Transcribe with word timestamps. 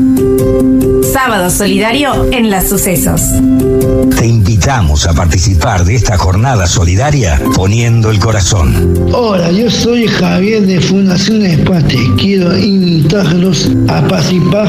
Música 0.00 0.89
Sábado 1.12 1.50
Solidario 1.50 2.30
en 2.30 2.50
las 2.50 2.68
Sucesos. 2.68 3.20
Te 4.16 4.26
invitamos 4.26 5.06
a 5.06 5.12
participar 5.12 5.84
de 5.84 5.96
esta 5.96 6.16
jornada 6.16 6.68
solidaria 6.68 7.40
poniendo 7.56 8.10
el 8.10 8.20
corazón. 8.20 8.94
Hola, 9.12 9.50
yo 9.50 9.68
soy 9.70 10.06
Javier 10.06 10.66
de 10.66 10.80
Fundación 10.80 11.44
Espate. 11.44 11.96
Quiero 12.16 12.56
invitarlos 12.56 13.70
a 13.88 14.06
participar 14.06 14.68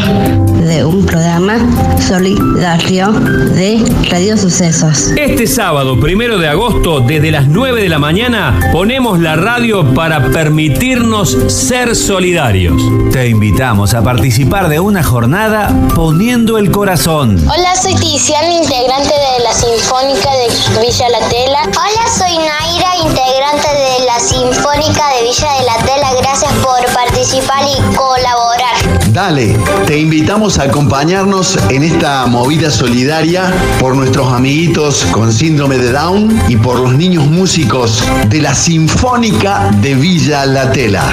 de 0.61 0.83
un 0.83 1.05
programa 1.05 1.59
solidario 1.99 3.11
de 3.11 3.83
Radio 4.09 4.35
Sucesos. 4.35 5.13
Este 5.17 5.45
sábado, 5.45 5.99
primero 5.99 6.39
de 6.39 6.47
agosto, 6.47 7.01
desde 7.01 7.29
las 7.29 7.47
9 7.47 7.83
de 7.83 7.89
la 7.89 7.99
mañana, 7.99 8.59
ponemos 8.71 9.19
la 9.19 9.35
radio 9.35 9.93
para 9.93 10.31
permitirnos 10.31 11.37
ser 11.47 11.95
solidarios. 11.95 12.81
Te 13.11 13.29
invitamos 13.29 13.93
a 13.93 14.03
participar 14.03 14.69
de 14.69 14.79
una 14.79 15.03
jornada 15.03 15.69
poniendo 15.93 16.30
el 16.31 16.71
corazón. 16.71 17.35
Hola, 17.49 17.75
soy 17.75 17.93
Tiziana, 17.95 18.53
integrante 18.53 19.13
de 19.13 19.43
la 19.43 19.53
Sinfónica 19.53 20.31
de 20.31 20.79
Villa 20.79 21.09
La 21.09 21.19
Tela. 21.27 21.59
Hola, 21.63 22.07
soy 22.07 22.37
Naira, 22.37 22.95
integrante 23.03 23.67
de 23.67 24.05
la 24.05 24.17
Sinfónica 24.17 25.09
de 25.09 25.23
Villa 25.23 25.51
de 25.59 25.65
la 25.65 25.75
Tela. 25.85 26.13
Gracias 26.21 26.53
por 26.63 26.85
participar 26.93 27.65
y 27.67 27.95
colaborar. 27.95 28.70
Dale, 29.11 29.57
te 29.87 29.99
invitamos 29.99 30.57
a 30.57 30.63
acompañarnos 30.63 31.59
en 31.69 31.83
esta 31.83 32.25
movida 32.27 32.71
solidaria 32.71 33.53
por 33.77 33.93
nuestros 33.93 34.31
amiguitos 34.31 35.03
con 35.11 35.33
síndrome 35.33 35.77
de 35.77 35.91
Down 35.91 36.43
y 36.47 36.55
por 36.55 36.79
los 36.79 36.93
niños 36.93 37.27
músicos 37.27 38.01
de 38.29 38.41
la 38.41 38.55
Sinfónica 38.55 39.69
de 39.81 39.95
Villa 39.95 40.45
La 40.45 40.71
Tela. 40.71 41.03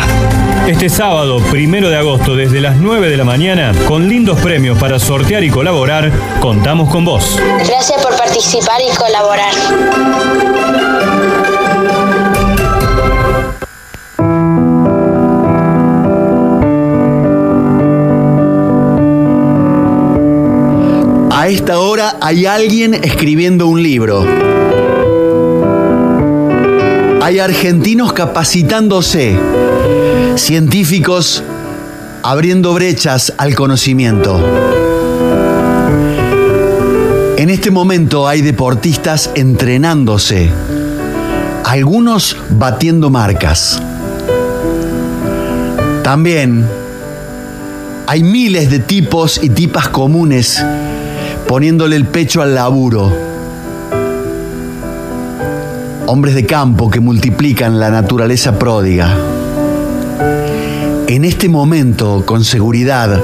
Este 0.69 0.88
sábado, 0.88 1.41
primero 1.51 1.91
de 1.91 1.97
agosto, 1.97 2.37
desde 2.37 2.61
las 2.61 2.77
9 2.77 3.09
de 3.09 3.16
la 3.16 3.24
mañana, 3.24 3.73
con 3.88 4.09
lindos 4.09 4.38
premios 4.38 4.79
para 4.79 5.01
sortear 5.01 5.43
y 5.43 5.51
colaborar, 5.51 6.12
contamos 6.38 6.91
con 6.91 7.05
vos. 7.05 7.37
Gracias 7.66 8.01
por 8.01 8.16
participar 8.16 8.80
y 8.80 8.95
colaborar. 8.96 9.54
A 21.49 21.51
esta 21.51 21.79
hora 21.79 22.18
hay 22.21 22.45
alguien 22.45 22.93
escribiendo 22.93 23.68
un 23.68 23.82
libro. 23.82 24.23
Hay 27.23 27.38
argentinos 27.38 28.13
capacitándose, 28.13 29.35
científicos 30.37 31.43
abriendo 32.23 32.74
brechas 32.74 33.32
al 33.38 33.54
conocimiento. 33.54 34.38
En 37.38 37.49
este 37.49 37.71
momento 37.71 38.29
hay 38.29 38.43
deportistas 38.43 39.30
entrenándose, 39.35 40.51
algunos 41.65 42.37
batiendo 42.51 43.09
marcas. 43.09 43.80
También 46.04 46.66
hay 48.07 48.23
miles 48.23 48.71
de 48.71 48.80
tipos 48.80 49.43
y 49.43 49.49
tipas 49.49 49.88
comunes 49.88 50.63
poniéndole 51.49 51.96
el 51.96 52.07
pecho 52.07 52.43
al 52.43 52.54
laburo. 52.54 53.10
Hombres 56.07 56.35
de 56.35 56.45
campo 56.45 56.91
que 56.91 57.01
multiplican 57.01 57.80
la 57.80 57.91
naturaleza 57.91 58.59
pródiga. 58.59 59.16
En 61.07 61.24
este 61.24 61.49
momento, 61.49 62.24
con 62.26 62.45
seguridad, 62.45 63.19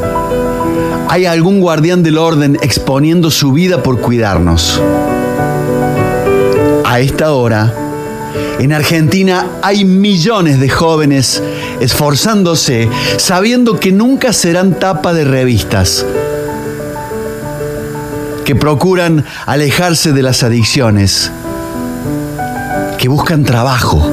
hay 1.10 1.26
algún 1.26 1.60
guardián 1.60 2.02
del 2.02 2.16
orden 2.16 2.56
exponiendo 2.62 3.30
su 3.30 3.52
vida 3.52 3.82
por 3.82 4.00
cuidarnos. 4.00 4.80
A 6.86 7.00
esta 7.00 7.32
hora, 7.32 7.74
en 8.58 8.72
Argentina 8.72 9.48
hay 9.60 9.84
millones 9.84 10.60
de 10.60 10.70
jóvenes 10.70 11.42
esforzándose, 11.80 12.88
sabiendo 13.18 13.78
que 13.78 13.92
nunca 13.92 14.32
serán 14.32 14.78
tapa 14.78 15.12
de 15.12 15.24
revistas, 15.24 16.06
que 18.44 18.54
procuran 18.54 19.24
alejarse 19.46 20.12
de 20.12 20.22
las 20.22 20.42
adicciones, 20.42 21.32
que 22.98 23.08
buscan 23.08 23.44
trabajo. 23.44 24.06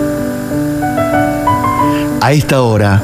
A 2.21 2.31
esta 2.31 2.61
hora, 2.61 3.01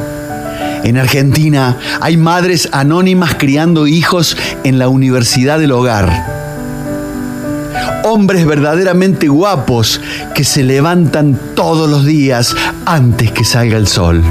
en 0.84 0.98
Argentina 0.98 1.78
hay 2.00 2.16
madres 2.16 2.70
anónimas 2.72 3.36
criando 3.36 3.88
hijos 3.88 4.38
en 4.64 4.80
la 4.80 4.88
universidad 4.88 5.60
del 5.60 5.74
hogar. 5.74 6.38
Hombres 8.06 8.46
verdaderamente 8.46 9.28
guapos 9.28 10.00
que 10.34 10.46
se 10.46 10.64
levantan 10.64 11.38
todos 11.56 11.90
los 11.90 12.06
días 12.06 12.56
antes 12.86 13.32
que 13.32 13.44
salga 13.44 13.78
el 13.78 13.88
sol. 13.88 14.24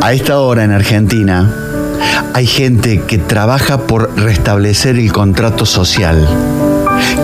A 0.00 0.12
esta 0.14 0.38
hora 0.38 0.64
en 0.64 0.72
Argentina 0.72 1.61
hay 2.34 2.46
gente 2.46 3.02
que 3.02 3.18
trabaja 3.18 3.86
por 3.86 4.16
restablecer 4.16 4.96
el 4.96 5.12
contrato 5.12 5.66
social, 5.66 6.26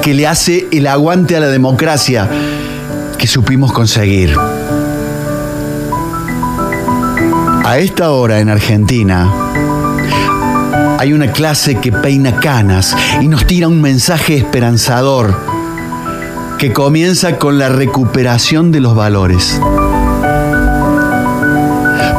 que 0.02 0.14
le 0.14 0.26
hace 0.26 0.66
el 0.72 0.86
aguante 0.86 1.36
a 1.36 1.40
la 1.40 1.48
democracia 1.48 2.28
que 3.16 3.26
supimos 3.26 3.72
conseguir. 3.72 4.36
A 7.64 7.78
esta 7.78 8.12
hora 8.12 8.40
en 8.40 8.48
Argentina 8.48 9.30
hay 10.98 11.12
una 11.12 11.32
clase 11.32 11.76
que 11.76 11.92
peina 11.92 12.40
canas 12.40 12.96
y 13.20 13.28
nos 13.28 13.46
tira 13.46 13.68
un 13.68 13.80
mensaje 13.80 14.36
esperanzador 14.36 15.38
que 16.58 16.72
comienza 16.72 17.36
con 17.38 17.58
la 17.58 17.68
recuperación 17.68 18.72
de 18.72 18.80
los 18.80 18.96
valores. 18.96 19.60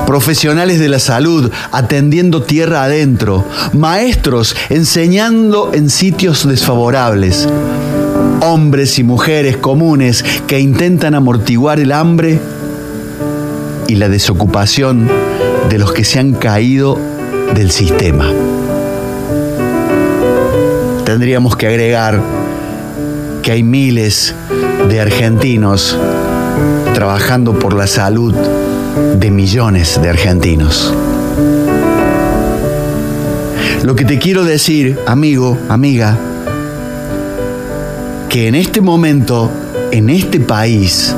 Profesionales 0.10 0.80
de 0.80 0.90
la 0.90 0.98
salud 0.98 1.52
atendiendo 1.72 2.42
tierra 2.42 2.82
adentro, 2.82 3.46
maestros 3.74 4.56
enseñando 4.72 5.70
en 5.72 5.92
sitios 5.92 6.48
desfavorables, 6.48 7.48
hombres 8.42 8.98
y 8.98 9.04
mujeres 9.04 9.58
comunes 9.58 10.26
que 10.48 10.60
intentan 10.60 11.14
amortiguar 11.14 11.80
el 11.80 11.92
hambre 11.92 12.40
y 13.88 13.98
la 13.98 14.10
desocupación 14.10 15.08
de 15.70 15.78
los 15.78 15.94
que 15.94 16.04
se 16.04 16.18
han 16.18 16.34
caído 16.34 16.98
del 17.54 17.70
sistema. 17.70 18.34
Tendríamos 21.06 21.56
que 21.56 21.68
agregar 21.68 22.20
que 23.44 23.52
hay 23.52 23.62
miles 23.62 24.34
de 24.90 25.02
argentinos 25.02 25.96
trabajando 26.96 27.60
por 27.60 27.76
la 27.76 27.86
salud 27.86 28.34
de 29.20 29.32
millones 29.32 30.00
de 30.02 30.10
argentinos. 30.10 30.94
Lo 33.84 33.96
que 33.96 34.06
te 34.06 34.20
quiero 34.20 34.44
decir, 34.44 35.00
amigo, 35.08 35.58
amiga, 35.70 36.18
que 38.30 38.48
en 38.48 38.56
este 38.56 38.82
momento, 38.82 39.50
en 39.92 40.10
este 40.10 40.40
país, 40.40 41.16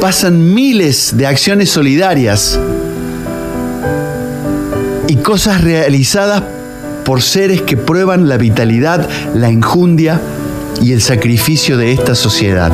pasan 0.00 0.52
miles 0.52 1.16
de 1.16 1.26
acciones 1.26 1.70
solidarias 1.70 2.58
y 5.08 5.16
cosas 5.16 5.62
realizadas 5.62 6.42
por 7.04 7.22
seres 7.22 7.62
que 7.62 7.76
prueban 7.76 8.28
la 8.28 8.36
vitalidad, 8.36 9.08
la 9.34 9.48
enjundia 9.48 10.20
y 10.82 10.92
el 10.92 11.00
sacrificio 11.00 11.76
de 11.76 11.92
esta 11.92 12.14
sociedad. 12.14 12.72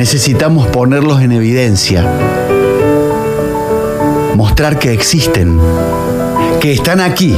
Necesitamos 0.00 0.66
ponerlos 0.68 1.20
en 1.20 1.30
evidencia, 1.30 2.10
mostrar 4.34 4.78
que 4.78 4.94
existen, 4.94 5.60
que 6.58 6.72
están 6.72 7.00
aquí, 7.00 7.36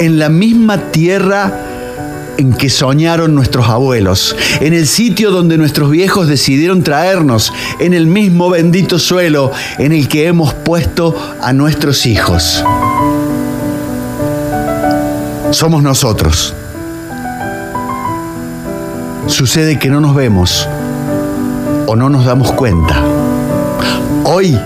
en 0.00 0.18
la 0.18 0.28
misma 0.28 0.90
tierra 0.90 2.34
en 2.36 2.52
que 2.52 2.68
soñaron 2.68 3.32
nuestros 3.32 3.68
abuelos, 3.68 4.34
en 4.58 4.74
el 4.74 4.88
sitio 4.88 5.30
donde 5.30 5.56
nuestros 5.56 5.88
viejos 5.88 6.26
decidieron 6.26 6.82
traernos, 6.82 7.52
en 7.78 7.94
el 7.94 8.08
mismo 8.08 8.50
bendito 8.50 8.98
suelo 8.98 9.52
en 9.78 9.92
el 9.92 10.08
que 10.08 10.26
hemos 10.26 10.52
puesto 10.52 11.14
a 11.40 11.52
nuestros 11.52 12.06
hijos. 12.06 12.64
Somos 15.52 15.80
nosotros. 15.84 16.56
Sucede 19.26 19.78
que 19.78 19.88
no 19.88 20.00
nos 20.00 20.14
vemos 20.16 20.68
o 21.86 21.94
no 21.94 22.08
nos 22.08 22.24
damos 22.24 22.50
cuenta. 22.52 23.00
Hoy 24.24 24.58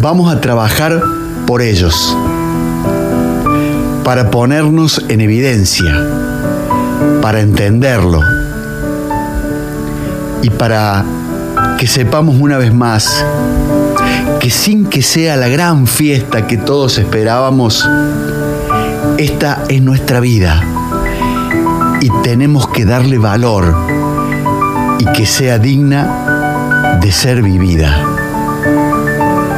vamos 0.00 0.32
a 0.32 0.40
trabajar 0.40 1.00
por 1.46 1.62
ellos, 1.62 2.16
para 4.02 4.30
ponernos 4.30 5.04
en 5.08 5.20
evidencia, 5.20 5.94
para 7.22 7.40
entenderlo 7.40 8.20
y 10.42 10.50
para 10.50 11.04
que 11.78 11.86
sepamos 11.86 12.36
una 12.40 12.58
vez 12.58 12.74
más 12.74 13.24
que 14.40 14.50
sin 14.50 14.86
que 14.86 15.00
sea 15.00 15.36
la 15.36 15.48
gran 15.48 15.86
fiesta 15.86 16.46
que 16.46 16.56
todos 16.56 16.98
esperábamos, 16.98 17.88
esta 19.16 19.62
es 19.68 19.80
nuestra 19.80 20.18
vida 20.20 20.73
y 22.04 22.10
tenemos 22.22 22.68
que 22.68 22.84
darle 22.84 23.16
valor 23.16 23.74
y 24.98 25.06
que 25.16 25.24
sea 25.24 25.58
digna 25.58 26.98
de 27.00 27.10
ser 27.10 27.40
vivida. 27.40 28.04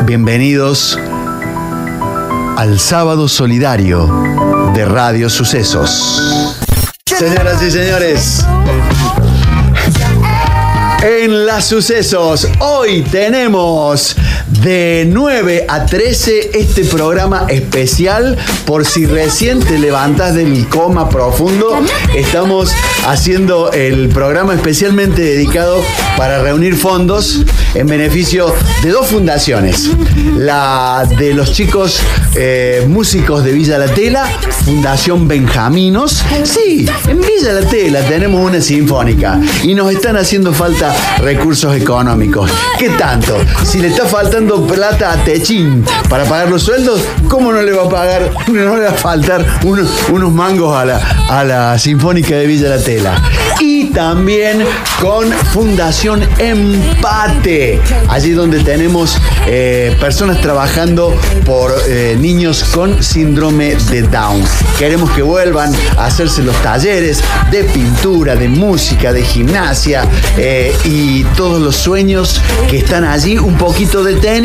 Bienvenidos 0.04 0.96
al 2.56 2.78
sábado 2.78 3.26
solidario 3.26 4.06
de 4.74 4.84
Radio 4.84 5.28
Sucesos. 5.28 6.56
Señoras 7.04 7.60
y 7.64 7.70
señores, 7.72 8.46
en 11.02 11.46
las 11.46 11.64
sucesos, 11.64 12.46
hoy 12.60 13.02
tenemos 13.10 14.14
de 14.62 15.06
9 15.10 15.66
a 15.68 15.86
13 15.86 16.50
este 16.54 16.84
programa 16.84 17.46
especial 17.48 18.36
por 18.64 18.84
si 18.84 19.06
recién 19.06 19.60
te 19.60 19.78
levantas 19.78 20.34
del 20.34 20.68
coma 20.68 21.08
profundo. 21.08 21.80
Estamos 22.14 22.72
haciendo 23.06 23.72
el 23.72 24.08
programa 24.08 24.54
especialmente 24.54 25.22
dedicado 25.22 25.82
para 26.16 26.42
reunir 26.42 26.76
fondos 26.76 27.42
en 27.74 27.86
beneficio 27.86 28.54
de 28.82 28.90
dos 28.90 29.08
fundaciones. 29.08 29.90
La 30.36 31.06
de 31.18 31.34
los 31.34 31.52
chicos 31.52 32.00
eh, 32.34 32.84
músicos 32.88 33.44
de 33.44 33.52
Villa 33.52 33.78
La 33.78 33.88
Tela, 33.88 34.26
Fundación 34.64 35.28
Benjaminos. 35.28 36.24
Sí, 36.44 36.86
en 37.08 37.20
Villa 37.20 37.52
La 37.52 37.66
Tela 37.66 38.00
tenemos 38.02 38.44
una 38.44 38.60
sinfónica 38.60 39.40
y 39.62 39.74
nos 39.74 39.92
están 39.92 40.16
haciendo 40.16 40.52
falta 40.52 40.94
recursos 41.18 41.74
económicos. 41.76 42.50
¿Qué 42.78 42.90
tanto? 42.90 43.36
Si 43.64 43.78
le 43.78 43.88
está 43.88 44.06
faltando 44.06 44.45
plata 44.54 45.12
a 45.12 45.24
Techín 45.24 45.84
para 46.08 46.24
pagar 46.24 46.48
los 46.48 46.62
sueldos, 46.62 47.00
¿cómo 47.28 47.52
no 47.52 47.62
le 47.62 47.72
va 47.72 47.84
a 47.84 47.88
pagar, 47.88 48.30
no 48.48 48.76
le 48.76 48.84
va 48.84 48.90
a 48.90 48.94
faltar 48.94 49.44
unos, 49.64 49.88
unos 50.10 50.32
mangos 50.32 50.76
a 50.76 50.84
la, 50.84 50.96
a 51.28 51.44
la 51.44 51.78
Sinfónica 51.78 52.36
de 52.36 52.46
Villa 52.46 52.68
La 52.68 52.78
Tela? 52.78 53.20
Y 53.60 53.86
también 53.86 54.62
con 55.00 55.32
Fundación 55.32 56.22
Empate, 56.38 57.80
allí 58.08 58.32
donde 58.32 58.62
tenemos 58.62 59.16
eh, 59.46 59.96
personas 59.98 60.40
trabajando 60.40 61.14
por 61.44 61.74
eh, 61.88 62.16
niños 62.18 62.64
con 62.64 63.02
síndrome 63.02 63.74
de 63.90 64.02
Down. 64.02 64.42
Queremos 64.78 65.10
que 65.12 65.22
vuelvan 65.22 65.72
a 65.96 66.06
hacerse 66.06 66.42
los 66.42 66.54
talleres 66.62 67.22
de 67.50 67.64
pintura, 67.64 68.36
de 68.36 68.48
música, 68.48 69.12
de 69.12 69.22
gimnasia 69.22 70.04
eh, 70.36 70.76
y 70.84 71.24
todos 71.36 71.60
los 71.60 71.76
sueños 71.76 72.40
que 72.68 72.78
están 72.78 73.04
allí 73.04 73.38
un 73.38 73.56
poquito 73.56 74.04
detenidos 74.04 74.35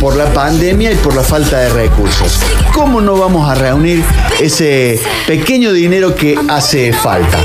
por 0.00 0.16
la 0.16 0.32
pandemia 0.32 0.90
y 0.90 0.94
por 0.94 1.14
la 1.14 1.22
falta 1.22 1.58
de 1.58 1.68
recursos. 1.68 2.40
¿Cómo 2.72 3.02
no 3.02 3.18
vamos 3.18 3.46
a 3.50 3.54
reunir 3.54 4.02
ese 4.40 4.98
pequeño 5.26 5.74
dinero 5.74 6.14
que 6.14 6.38
hace 6.48 6.90
falta? 6.94 7.38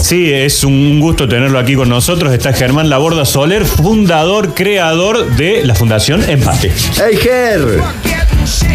Sí, 0.00 0.32
es 0.32 0.62
un 0.62 1.00
gusto 1.00 1.26
tenerlo 1.28 1.58
aquí 1.58 1.74
con 1.74 1.88
nosotros. 1.88 2.32
Está 2.32 2.52
Germán 2.52 2.88
Laborda 2.88 3.24
Soler, 3.24 3.64
fundador, 3.64 4.54
creador 4.54 5.34
de 5.34 5.64
la 5.64 5.74
Fundación 5.74 6.22
Empate. 6.30 6.72
¡Hey, 6.96 7.18
Ger! 7.20 8.21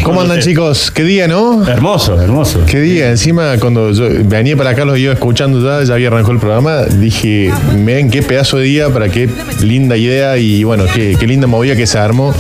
¿Cómo 0.04 0.22
andan 0.22 0.40
chicos? 0.40 0.90
¿Qué 0.92 1.04
día, 1.04 1.28
no? 1.28 1.68
Hermoso, 1.68 2.20
hermoso. 2.22 2.62
¿Qué 2.66 2.80
día? 2.80 3.10
Encima, 3.10 3.58
cuando 3.60 3.92
yo 3.92 4.06
venía 4.24 4.56
para 4.56 4.72
acá, 4.72 4.86
los 4.86 4.98
iba 4.98 5.14
escuchando 5.14 5.62
ya, 5.62 5.84
ya 5.86 5.94
había 5.96 6.08
arrancado 6.08 6.34
el 6.34 6.40
programa, 6.40 6.84
dije, 6.84 7.52
ven 7.84 8.10
qué 8.10 8.22
pedazo 8.24 8.58
de 8.58 8.64
día, 8.64 8.90
para 8.90 9.10
qué 9.10 9.30
linda 9.62 9.98
idea 9.98 10.38
y 10.38 10.64
bueno, 10.64 10.86
qué, 10.94 11.16
qué 11.20 11.28
linda 11.28 11.48
movida 11.48 11.76
que 11.76 11.86
se 11.88 11.98
armó 11.98 12.34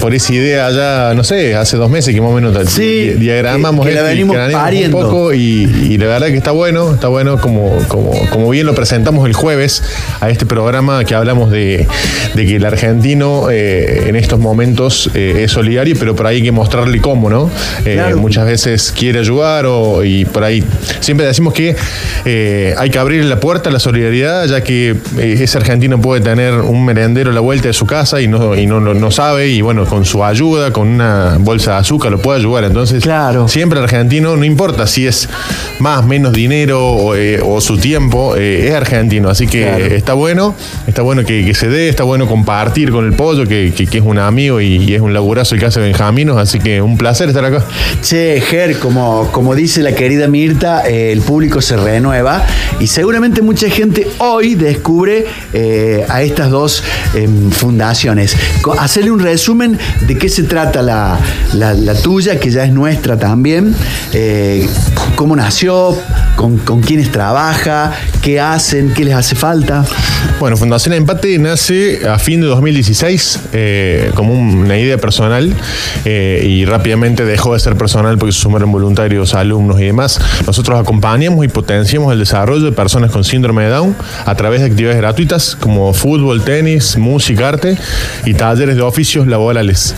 por 0.00 0.14
esa 0.14 0.32
idea 0.34 0.70
ya, 0.70 1.14
no 1.14 1.24
sé, 1.24 1.54
hace 1.54 1.76
dos 1.78 1.88
meses 1.90 2.14
que 2.14 2.20
más 2.20 2.30
o 2.30 2.34
menos 2.34 2.54
Sí, 2.68 3.14
diagramamos 3.16 3.84
que- 3.86 3.92
que 3.92 3.96
la 3.98 4.02
venimos 4.02 4.36
un 4.36 4.90
poco 4.92 5.32
y, 5.34 5.62
y 5.90 5.96
la 5.98 6.06
verdad 6.06 6.26
que 6.28 6.36
está 6.36 6.50
bueno, 6.50 6.94
está 6.94 7.08
bueno 7.08 7.40
como, 7.40 7.76
como, 7.88 8.12
como 8.30 8.50
bien 8.50 8.66
lo 8.66 8.74
presentamos 8.74 9.26
el 9.26 9.32
jueves 9.32 9.82
a 10.26 10.30
este 10.30 10.44
programa 10.46 11.04
que 11.04 11.14
hablamos 11.14 11.50
de, 11.50 11.86
de 12.34 12.46
que 12.46 12.56
el 12.56 12.64
argentino 12.64 13.48
eh, 13.50 14.04
en 14.08 14.16
estos 14.16 14.38
momentos 14.38 15.10
eh, 15.14 15.42
es 15.44 15.52
solidario, 15.52 15.94
pero 15.98 16.14
por 16.16 16.26
ahí 16.26 16.36
hay 16.36 16.42
que 16.42 16.52
mostrarle 16.52 17.00
cómo, 17.00 17.30
¿no? 17.30 17.50
Eh, 17.84 17.94
Claro. 17.96 18.18
Muchas 18.18 18.44
veces 18.46 18.92
quiere 18.96 19.20
ayudar 19.20 19.64
o, 19.66 20.04
y 20.04 20.24
por 20.26 20.44
ahí 20.44 20.62
siempre 21.00 21.26
decimos 21.26 21.54
que 21.54 21.74
hay 22.76 22.90
que 22.90 22.98
abrir 22.98 23.24
la 23.24 23.40
puerta 23.40 23.70
a 23.70 23.72
la 23.72 23.78
solidaridad, 23.78 24.46
ya 24.46 24.62
que 24.62 24.96
ese 25.18 25.56
argentino 25.58 26.00
puede 26.00 26.20
tener 26.20 26.54
un 26.54 26.84
merendero 26.84 27.30
a 27.30 27.32
la 27.34 27.40
vuelta 27.40 27.68
de 27.68 27.72
su 27.72 27.86
casa 27.86 28.20
y 28.20 28.28
no, 28.28 28.54
y 28.56 28.66
no, 28.66 28.80
no, 28.80 28.92
no 28.94 29.10
sabe, 29.10 29.48
y 29.48 29.60
bueno, 29.62 29.84
con 29.86 30.04
su 30.04 30.24
ayuda, 30.24 30.72
con 30.72 30.88
una 30.88 31.36
bolsa 31.40 31.72
de 31.72 31.76
azúcar 31.78 32.10
lo 32.12 32.18
puede 32.18 32.40
ayudar. 32.40 32.64
Entonces, 32.64 33.02
Claro. 33.02 33.48
siempre 33.48 33.78
el 33.78 33.84
argentino, 33.84 34.36
no 34.36 34.44
importa 34.44 34.86
si 34.86 35.06
es 35.06 35.28
más, 35.78 36.04
menos 36.04 36.32
dinero 36.32 36.84
o, 36.84 37.14
o 37.44 37.60
su 37.60 37.78
tiempo, 37.78 38.36
es 38.36 38.72
argentino. 38.74 39.28
Así 39.30 39.46
que 39.46 39.62
Claro. 39.62 39.84
está 39.86 40.12
bueno, 40.16 40.54
está 40.86 41.02
bueno 41.02 41.24
que, 41.24 41.54
se 41.54 41.68
dé, 41.68 41.88
está 41.88 42.02
bueno 42.04 42.26
compartir 42.26 42.90
con 42.90 43.04
el 43.06 43.12
pollo, 43.12 43.44
que, 43.46 43.72
que- 43.72 43.96
es 43.98 44.04
un 44.04 44.18
amigo 44.18 44.60
y, 44.60 44.92
es 44.94 45.00
un 45.00 45.14
laburazo 45.14 45.56
que 45.56 45.64
hace 45.66 45.80
Benjaminos. 45.80 46.36
Así 46.38 46.58
que 46.58 46.82
un 46.82 46.98
placer 46.98 47.28
estar 47.28 47.44
acá. 47.44 47.64
Che, 48.02 48.40
Ger, 48.40 48.78
como, 48.78 49.28
como 49.32 49.54
dice 49.54 49.82
la 49.82 49.92
querida 49.92 50.28
Mirta, 50.28 50.86
eh, 50.88 51.12
el 51.12 51.20
público 51.20 51.60
se 51.62 51.76
renueva 51.76 52.44
y 52.80 52.86
seguramente 52.88 53.40
mucha 53.42 53.68
gente 53.70 54.06
hoy 54.18 54.54
descubre 54.54 55.24
eh, 55.52 56.04
a 56.08 56.22
estas 56.22 56.50
dos 56.50 56.82
em, 57.14 57.50
fundaciones. 57.50 58.36
Hacerle 58.78 59.10
un 59.12 59.20
resumen 59.20 59.78
de 60.06 60.18
qué 60.18 60.28
se 60.28 60.42
trata 60.42 60.82
la, 60.82 61.18
la- 61.54 61.74
la 61.74 61.94
tuya, 61.94 62.38
que 62.40 62.50
ya 62.50 62.64
es 62.64 62.72
nuestra 62.72 63.16
también, 63.18 63.74
eh, 64.12 64.66
cómo 65.14 65.36
nació, 65.36 65.96
con, 66.36 66.58
con 66.58 66.80
quiénes 66.82 67.10
trabaja, 67.10 67.92
qué 68.22 68.40
hacen, 68.40 68.92
qué 68.92 69.04
les 69.04 69.14
hace 69.14 69.34
falta. 69.34 69.84
Bueno, 70.38 70.58
Fundación 70.58 70.92
Empate 70.92 71.38
nace 71.38 72.06
a 72.06 72.18
fin 72.18 72.42
de 72.42 72.46
2016 72.46 73.40
eh, 73.54 74.10
como 74.14 74.34
una 74.34 74.78
idea 74.78 74.98
personal 74.98 75.50
eh, 76.04 76.44
y 76.46 76.66
rápidamente 76.66 77.24
dejó 77.24 77.54
de 77.54 77.60
ser 77.60 77.74
personal 77.76 78.18
porque 78.18 78.32
se 78.32 78.40
sumaron 78.40 78.70
voluntarios, 78.70 79.32
alumnos 79.32 79.80
y 79.80 79.84
demás. 79.84 80.20
Nosotros 80.46 80.78
acompañamos 80.78 81.42
y 81.42 81.48
potenciamos 81.48 82.12
el 82.12 82.18
desarrollo 82.18 82.66
de 82.66 82.72
personas 82.72 83.12
con 83.12 83.24
síndrome 83.24 83.64
de 83.64 83.70
Down 83.70 83.96
a 84.26 84.34
través 84.34 84.60
de 84.60 84.66
actividades 84.66 84.98
gratuitas 84.98 85.56
como 85.56 85.94
fútbol, 85.94 86.44
tenis, 86.44 86.98
música, 86.98 87.48
arte 87.48 87.78
y 88.26 88.34
talleres 88.34 88.76
de 88.76 88.82
oficios 88.82 89.26
laborales. 89.26 89.94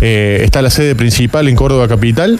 Eh, 0.00 0.42
está 0.44 0.62
la 0.62 0.70
sede 0.70 0.94
principal 0.94 1.48
en 1.48 1.56
Córdoba 1.56 1.88
Capital, 1.88 2.38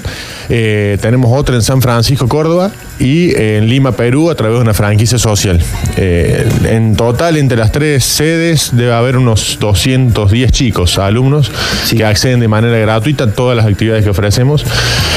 eh, 0.48 0.96
tenemos 1.00 1.36
otra 1.36 1.56
en 1.56 1.62
San 1.62 1.82
Francisco, 1.82 2.28
Córdoba 2.28 2.70
y 3.00 3.34
en 3.34 3.68
Lima, 3.68 3.92
Perú, 3.92 4.30
a 4.30 4.36
través 4.36 4.58
de 4.58 4.62
una 4.62 4.74
franquicia 4.74 5.18
social. 5.18 5.60
En 6.92 6.96
total, 6.96 7.38
entre 7.38 7.56
las 7.56 7.72
tres 7.72 8.04
sedes, 8.04 8.68
debe 8.76 8.92
haber 8.92 9.16
unos 9.16 9.56
210 9.58 10.52
chicos, 10.52 10.98
alumnos, 10.98 11.50
que 11.90 12.04
acceden 12.04 12.38
de 12.40 12.48
manera 12.48 12.76
gratuita 12.76 13.24
a 13.24 13.30
todas 13.32 13.56
las 13.56 13.64
actividades 13.64 14.04
que 14.04 14.10
ofrecemos. 14.10 14.62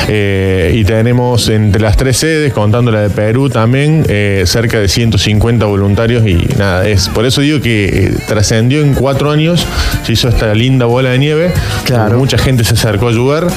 Eh, 0.08 0.72
y 0.74 0.86
tenemos 0.86 1.50
entre 1.50 1.82
las 1.82 1.98
tres 1.98 2.16
sedes, 2.16 2.54
contando 2.54 2.92
la 2.92 3.02
de 3.02 3.10
Perú 3.10 3.50
también, 3.50 4.06
eh, 4.08 4.44
cerca 4.46 4.80
de 4.80 4.88
150 4.88 5.66
voluntarios 5.66 6.26
y 6.26 6.36
nada, 6.58 6.88
es 6.88 7.10
por 7.10 7.26
eso 7.26 7.42
digo 7.42 7.60
que 7.60 7.86
eh, 8.06 8.12
trascendió 8.28 8.82
en 8.82 8.94
cuatro 8.94 9.30
años, 9.32 9.66
se 10.06 10.14
hizo 10.14 10.30
esta 10.30 10.54
linda 10.54 10.86
bola 10.86 11.10
de 11.10 11.18
nieve, 11.20 11.52
Claro. 11.84 12.18
mucha 12.20 12.38
gente 12.38 12.64
se 12.64 12.76
acercó 12.76 13.08
a 13.08 13.10
ayudar 13.10 13.48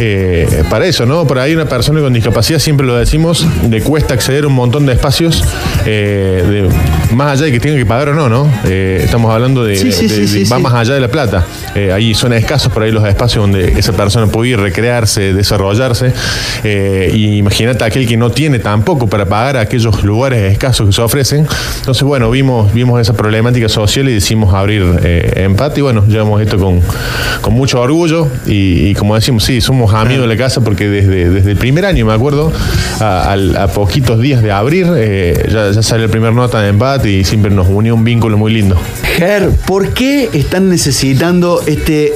eh, 0.00 0.64
para 0.68 0.86
eso, 0.86 1.06
¿no? 1.06 1.26
Por 1.28 1.38
ahí 1.38 1.54
una 1.54 1.66
persona 1.66 2.00
con 2.00 2.12
discapacidad, 2.12 2.58
siempre 2.58 2.86
lo 2.86 2.96
decimos, 2.96 3.46
le 3.70 3.82
cuesta 3.82 4.14
acceder 4.14 4.44
a 4.44 4.46
un 4.48 4.54
montón 4.54 4.84
de 4.86 4.94
espacios, 4.94 5.44
de- 5.84 6.68
más 7.12 7.32
allá 7.34 7.44
de 7.46 7.52
que 7.52 7.60
tenga 7.68 7.78
que 7.82 7.86
pagar 7.86 8.08
o 8.10 8.14
no, 8.14 8.28
¿no? 8.28 8.50
Eh, 8.66 9.00
estamos 9.04 9.32
hablando 9.32 9.64
de, 9.64 9.76
Sí, 9.76 9.92
sí, 9.92 10.06
de- 10.08 10.26
sí, 10.26 10.44
de- 10.44 10.50
va 10.50 10.58
más 10.58 10.72
allá 10.74 10.94
de 10.94 11.00
la 11.00 11.08
plata. 11.08 11.44
Eh, 11.74 11.92
ahí 11.92 12.14
son 12.14 12.32
escasos 12.32 12.72
por 12.72 12.82
ahí 12.82 12.90
los 12.90 13.06
espacios 13.06 13.42
donde 13.42 13.78
esa 13.78 13.92
persona 13.92 14.26
puede 14.26 14.50
ir, 14.50 14.60
recrearse, 14.60 15.32
desarrollarse. 15.34 16.12
Eh, 16.64 17.10
y 17.14 17.36
imagínate 17.36 17.84
aquel 17.84 18.06
que 18.06 18.16
no 18.16 18.30
tiene 18.30 18.58
tampoco 18.58 19.06
para 19.06 19.26
pagar 19.26 19.56
aquellos 19.58 20.02
lugares 20.02 20.52
escasos 20.52 20.86
que 20.86 20.92
se 20.92 21.00
ofrecen. 21.02 21.46
Entonces, 21.80 22.02
bueno, 22.04 22.30
vimos, 22.30 22.72
vimos 22.72 23.00
esa 23.00 23.12
problemática 23.12 23.68
social 23.68 24.08
y 24.08 24.14
decidimos 24.14 24.54
abrir 24.54 24.82
empate. 25.36 25.80
Y 25.80 25.82
bueno, 25.82 26.04
llevamos 26.08 26.40
esto 26.40 26.58
con, 26.58 26.80
con 27.42 27.52
mucho 27.54 27.80
orgullo. 27.80 28.28
Y, 28.46 28.88
y 28.88 28.94
como 28.94 29.14
decimos, 29.14 29.44
sí, 29.44 29.60
somos 29.60 29.92
amigos 29.92 30.22
de 30.22 30.28
la 30.28 30.36
casa 30.36 30.62
porque 30.62 30.88
desde, 30.88 31.28
desde 31.30 31.50
el 31.50 31.56
primer 31.56 31.84
año, 31.84 32.06
me 32.06 32.12
acuerdo, 32.14 32.50
a- 33.00 33.36
poquitos 33.74 34.20
días 34.20 34.42
de 34.42 34.50
abrir, 34.52 34.86
ya, 35.50 35.70
ya 35.70 35.82
sale 35.82 36.04
el 36.04 36.10
primer 36.10 36.32
nota 36.32 36.60
de 36.60 36.68
embate 36.68 37.10
y 37.10 37.24
siempre 37.24 37.50
nos 37.50 37.57
unió 37.66 37.94
un 37.94 38.04
vínculo 38.04 38.36
muy 38.38 38.52
lindo. 38.52 38.76
Ger, 39.16 39.50
¿por 39.66 39.94
qué 39.94 40.28
están 40.32 40.68
necesitando 40.68 41.62
este 41.66 42.12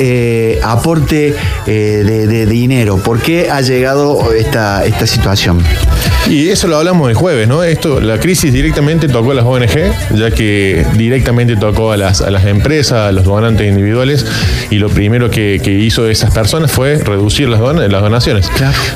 eh, 0.55 0.61
aporte 0.63 1.35
eh, 1.67 1.71
de, 2.07 2.27
de 2.27 2.47
dinero? 2.47 2.99
¿Por 2.99 3.21
qué 3.21 3.51
ha 3.51 3.61
llegado 3.63 4.33
esta, 4.35 4.85
esta 4.85 5.07
situación? 5.07 5.59
Y 6.31 6.51
eso 6.51 6.69
lo 6.69 6.77
hablamos 6.77 7.09
el 7.09 7.17
jueves, 7.17 7.49
¿no? 7.49 7.65
Esto, 7.65 8.01
la 8.01 8.19
crisis 8.21 8.53
directamente 8.53 9.09
tocó 9.09 9.33
a 9.33 9.35
las 9.35 9.45
ONG, 9.45 10.17
ya 10.17 10.31
que 10.31 10.87
directamente 10.97 11.57
tocó 11.57 11.91
a 11.91 11.97
las, 11.97 12.21
a 12.21 12.31
las 12.31 12.45
empresas, 12.47 13.09
a 13.09 13.13
los 13.13 13.25
donantes 13.25 13.69
individuales, 13.69 14.25
y 14.71 14.77
lo 14.77 14.89
primero 14.89 15.31
que, 15.31 15.61
que 15.63 15.73
hizo 15.73 16.07
esas 16.09 16.33
personas 16.33 16.71
fue 16.71 16.97
reducir 16.99 17.49
las, 17.49 17.59
don- 17.59 17.77
las 17.91 18.03
donaciones. 18.03 18.49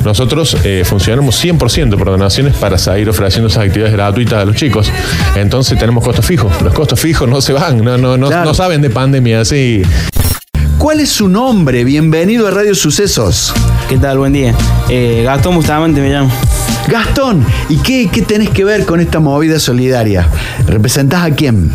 Nosotros 0.05 0.57
eh, 0.65 0.83
funcionamos 0.87 1.45
100% 1.45 1.97
por 1.99 2.07
donaciones 2.07 2.55
para 2.57 2.79
seguir 2.79 3.09
ofreciendo 3.09 3.49
esas 3.49 3.65
actividades 3.65 3.95
gratuitas 3.95 4.41
a 4.41 4.45
los 4.45 4.55
chicos. 4.55 4.93
Entonces 5.35 5.77
tenemos 5.79 6.05
costos 6.05 6.25
fijos. 6.25 6.36
Los 6.37 6.75
costos 6.75 7.01
fijos 7.01 7.27
no 7.29 7.41
se 7.41 7.55
van, 7.55 7.83
no, 7.83 7.97
no, 7.97 8.19
no, 8.19 8.29
no 8.29 8.55
saben 8.55 8.83
de 8.83 8.91
pandemia, 8.91 9.41
así. 9.41 9.83
¿Cuál 10.77 11.01
es 11.01 11.09
su 11.09 11.29
nombre? 11.29 11.83
Bienvenido 11.83 12.47
a 12.47 12.51
Radio 12.51 12.75
Sucesos. 12.75 13.55
¿Qué 13.89 13.97
tal? 13.97 14.19
Buen 14.19 14.35
día. 14.35 14.55
Eh, 14.91 15.23
Gastón 15.25 15.55
Bustamante 15.55 16.01
me 16.03 16.11
llamo. 16.11 16.31
Gastón, 16.89 17.45
¿y 17.71 17.79
qué, 17.79 18.11
qué 18.13 18.21
tenés 18.21 18.51
que 18.51 18.65
ver 18.65 18.85
con 18.85 19.01
esta 19.01 19.19
movida 19.19 19.59
solidaria? 19.59 20.29
¿Representás 20.67 21.25
a 21.25 21.35
quién? 21.35 21.71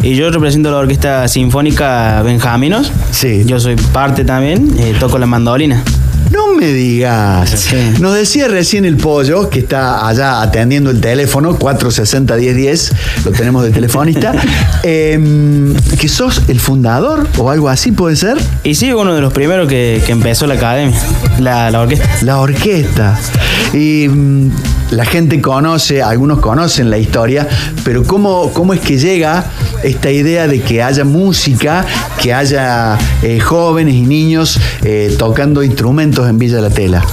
Y 0.00 0.14
yo 0.14 0.30
represento 0.30 0.70
la 0.70 0.76
Orquesta 0.76 1.26
Sinfónica 1.26 2.22
Benjaminos. 2.22 2.92
Sí. 3.10 3.42
Yo 3.44 3.58
soy 3.58 3.74
parte 3.74 4.24
también, 4.24 4.72
eh, 4.78 4.94
toco 5.00 5.18
la 5.18 5.26
mandolina. 5.26 5.82
No 6.36 6.54
me 6.54 6.70
digas. 6.70 7.72
Nos 7.98 8.14
decía 8.14 8.46
recién 8.46 8.84
el 8.84 8.98
pollo, 8.98 9.48
que 9.48 9.60
está 9.60 10.06
allá 10.06 10.42
atendiendo 10.42 10.90
el 10.90 11.00
teléfono, 11.00 11.58
460-1010, 11.58 12.92
lo 13.24 13.30
tenemos 13.32 13.64
de 13.64 13.70
telefonista, 13.70 14.34
em, 14.82 15.74
que 15.98 16.08
sos 16.08 16.42
el 16.48 16.60
fundador 16.60 17.26
o 17.38 17.50
algo 17.50 17.70
así, 17.70 17.90
¿puede 17.90 18.16
ser? 18.16 18.36
Y 18.64 18.74
sí, 18.74 18.92
uno 18.92 19.14
de 19.14 19.22
los 19.22 19.32
primeros 19.32 19.66
que, 19.66 20.02
que 20.04 20.12
empezó 20.12 20.46
la 20.46 20.54
academia, 20.54 20.98
la, 21.38 21.70
la 21.70 21.80
orquesta. 21.80 22.08
La 22.20 22.38
orquesta. 22.38 23.18
Y 23.72 24.06
mm, 24.06 24.50
la 24.90 25.04
gente 25.04 25.40
conoce, 25.40 26.02
algunos 26.02 26.40
conocen 26.40 26.90
la 26.90 26.98
historia, 26.98 27.48
pero 27.84 28.04
¿cómo, 28.04 28.52
cómo 28.52 28.72
es 28.74 28.80
que 28.80 28.98
llega 28.98 29.44
esta 29.82 30.10
idea 30.10 30.46
de 30.46 30.60
que 30.60 30.82
haya 30.82 31.04
música, 31.04 31.84
que 32.20 32.32
haya 32.32 32.96
eh, 33.22 33.40
jóvenes 33.40 33.94
y 33.94 34.02
niños 34.02 34.58
eh, 34.82 35.14
tocando 35.18 35.62
instrumentos 35.62 36.28
en 36.28 36.38
Villa 36.38 36.60
La 36.60 36.70
Tela? 36.70 37.04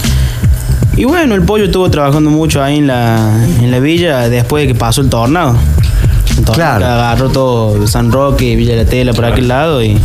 Y 0.96 1.06
bueno, 1.06 1.34
el 1.34 1.42
pollo 1.42 1.66
estuvo 1.66 1.90
trabajando 1.90 2.30
mucho 2.30 2.62
ahí 2.62 2.78
en 2.78 2.88
la, 2.88 3.46
en 3.60 3.72
la 3.72 3.80
villa 3.80 4.30
después 4.30 4.64
de 4.64 4.74
que 4.74 4.80
pasó 4.80 5.02
el 5.02 5.10
tornado. 5.10 5.58
Claro. 6.54 6.86
agarró 6.86 7.30
todo 7.30 7.88
San 7.88 8.12
Roque, 8.12 8.56
Villa 8.56 8.76
La 8.76 8.86
Tela 8.86 9.14
por 9.14 9.26
aquel 9.26 9.48
lado 9.48 9.84
y. 9.84 9.98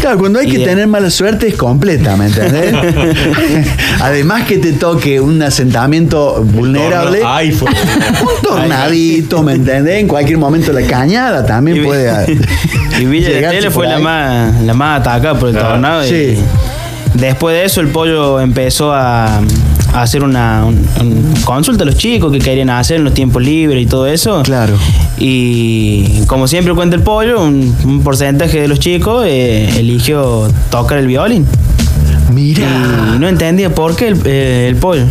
Claro, 0.00 0.18
cuando 0.18 0.38
hay 0.38 0.48
Y 0.48 0.52
que 0.52 0.58
de- 0.58 0.64
tener 0.64 0.86
mala 0.86 1.10
suerte 1.10 1.48
es 1.48 1.54
completa, 1.56 2.16
¿me 2.16 2.26
entendés? 2.26 2.74
Además 4.00 4.44
que 4.44 4.58
te 4.58 4.72
toque 4.72 5.20
un 5.20 5.42
asentamiento 5.42 6.42
vulnerable. 6.42 7.20
Fue. 7.52 7.68
Un 7.70 8.42
tornadito, 8.42 9.42
¿me 9.42 9.52
entendés? 9.54 10.00
En 10.00 10.08
cualquier 10.08 10.38
momento 10.38 10.72
la 10.72 10.82
cañada 10.82 11.44
también 11.44 11.84
puede. 11.84 12.10
Y 13.00 13.04
Villa 13.06 13.30
de 13.30 13.40
Tele 13.40 13.70
fue 13.70 13.86
la 13.86 13.98
más, 13.98 14.60
la 14.62 14.74
más 14.74 15.00
atacada 15.00 15.38
por 15.38 15.48
el 15.48 15.54
Claro. 15.54 15.70
tornado. 15.70 16.04
y 16.04 16.08
Sí. 16.08 16.38
Después 17.14 17.54
de 17.56 17.64
eso, 17.64 17.80
el 17.80 17.88
pollo 17.88 18.40
empezó 18.40 18.92
a, 18.92 19.38
a 19.38 20.02
hacer 20.02 20.22
una 20.22 20.64
un- 20.64 20.86
un 21.00 21.34
consulta 21.44 21.82
a 21.82 21.86
los 21.86 21.96
chicos 21.96 22.30
que 22.32 22.38
querían 22.38 22.70
hacer 22.70 22.96
en 22.98 23.04
los 23.04 23.14
tiempos 23.14 23.42
libres 23.42 23.82
y 23.82 23.86
todo 23.86 24.06
eso. 24.06 24.42
Claro. 24.42 24.74
Y 25.18 26.22
como 26.26 26.48
siempre 26.48 26.74
cuenta 26.74 26.96
el 26.96 27.02
pollo, 27.02 27.42
un, 27.42 27.74
un 27.84 28.02
porcentaje 28.02 28.60
de 28.60 28.68
los 28.68 28.78
chicos 28.78 29.24
eh, 29.26 29.68
eligió 29.78 30.48
tocar 30.70 30.98
el 30.98 31.06
violín. 31.06 31.46
Mira. 32.32 32.66
Y 33.14 33.18
no 33.18 33.28
entendía 33.28 33.74
por 33.74 33.96
qué 33.96 34.08
el, 34.08 34.20
eh, 34.24 34.66
el 34.68 34.76
pollo. 34.76 35.04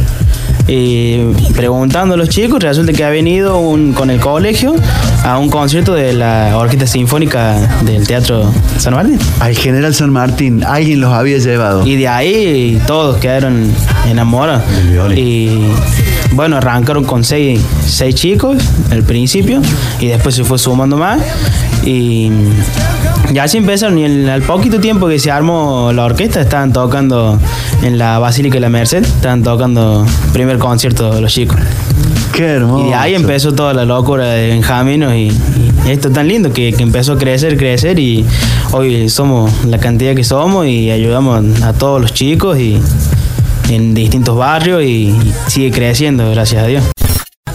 Y 0.71 1.17
preguntando 1.55 2.13
a 2.13 2.17
los 2.17 2.29
chicos, 2.29 2.61
resulta 2.61 2.93
que 2.93 3.03
ha 3.03 3.09
venido 3.09 3.57
un- 3.57 3.91
con 3.93 4.11
el 4.11 4.19
colegio 4.19 4.75
a 5.23 5.39
un 5.39 5.49
concierto 5.49 5.95
de 5.95 6.13
la 6.13 6.55
Orquesta 6.55 6.85
Sinfónica 6.85 7.55
del 7.85 8.05
Teatro 8.05 8.51
San 8.77 8.93
Martín. 8.93 9.17
Al 9.39 9.55
general 9.55 9.95
San 9.95 10.11
Martín, 10.11 10.63
alguien 10.63 11.01
los 11.01 11.11
había 11.11 11.39
llevado. 11.39 11.87
Y 11.87 11.95
de 11.95 12.07
ahí 12.07 12.79
todos 12.85 13.17
quedaron 13.17 13.71
enamorados. 14.07 14.61
Y 15.17 15.49
bueno, 16.33 16.57
arrancaron 16.57 17.03
con 17.03 17.23
seis, 17.23 17.59
seis 17.87 18.13
chicos 18.13 18.57
al 18.91 19.01
principio 19.01 19.61
y 19.99 20.05
después 20.07 20.35
se 20.35 20.43
fue 20.43 20.59
sumando 20.59 20.97
más. 20.97 21.19
Y 21.85 22.29
ya 23.33 23.43
así 23.43 23.57
empezaron. 23.57 23.97
Y 23.97 24.03
el- 24.03 24.29
al 24.29 24.41
poquito 24.41 24.79
tiempo 24.79 25.07
que 25.07 25.19
se 25.19 25.31
armó 25.31 25.91
la 25.93 26.05
orquesta, 26.05 26.41
estaban 26.41 26.73
tocando 26.73 27.39
en 27.83 27.97
la 27.97 28.19
Basílica 28.19 28.55
de 28.55 28.61
la 28.61 28.69
Merced, 28.69 29.03
estaban 29.03 29.43
tocando 29.43 30.05
el 30.05 30.31
primer 30.31 30.57
concierto 30.57 31.13
de 31.13 31.21
los 31.21 31.33
chicos. 31.33 31.57
Qué 32.33 32.45
hermoso. 32.45 32.85
Y 32.85 32.89
de 32.89 32.95
ahí 32.95 33.15
empezó 33.15 33.53
toda 33.53 33.73
la 33.73 33.85
locura 33.85 34.27
de 34.27 34.49
Benjaminos 34.49 35.13
y, 35.13 35.27
y 35.87 35.89
esto 35.89 36.09
tan 36.11 36.27
lindo 36.27 36.53
que, 36.53 36.71
que 36.73 36.83
empezó 36.83 37.13
a 37.13 37.17
crecer, 37.17 37.57
crecer 37.57 37.99
y 37.99 38.25
hoy 38.71 39.09
somos 39.09 39.51
la 39.65 39.77
cantidad 39.79 40.15
que 40.15 40.23
somos 40.23 40.65
y 40.67 40.91
ayudamos 40.91 41.61
a 41.63 41.73
todos 41.73 41.99
los 42.01 42.13
chicos 42.13 42.57
y 42.59 42.79
en 43.69 43.93
distintos 43.93 44.37
barrios 44.37 44.83
y, 44.83 44.87
y 45.09 45.33
sigue 45.47 45.71
creciendo, 45.71 46.29
gracias 46.31 46.63
a 46.63 46.67
Dios. 46.67 46.83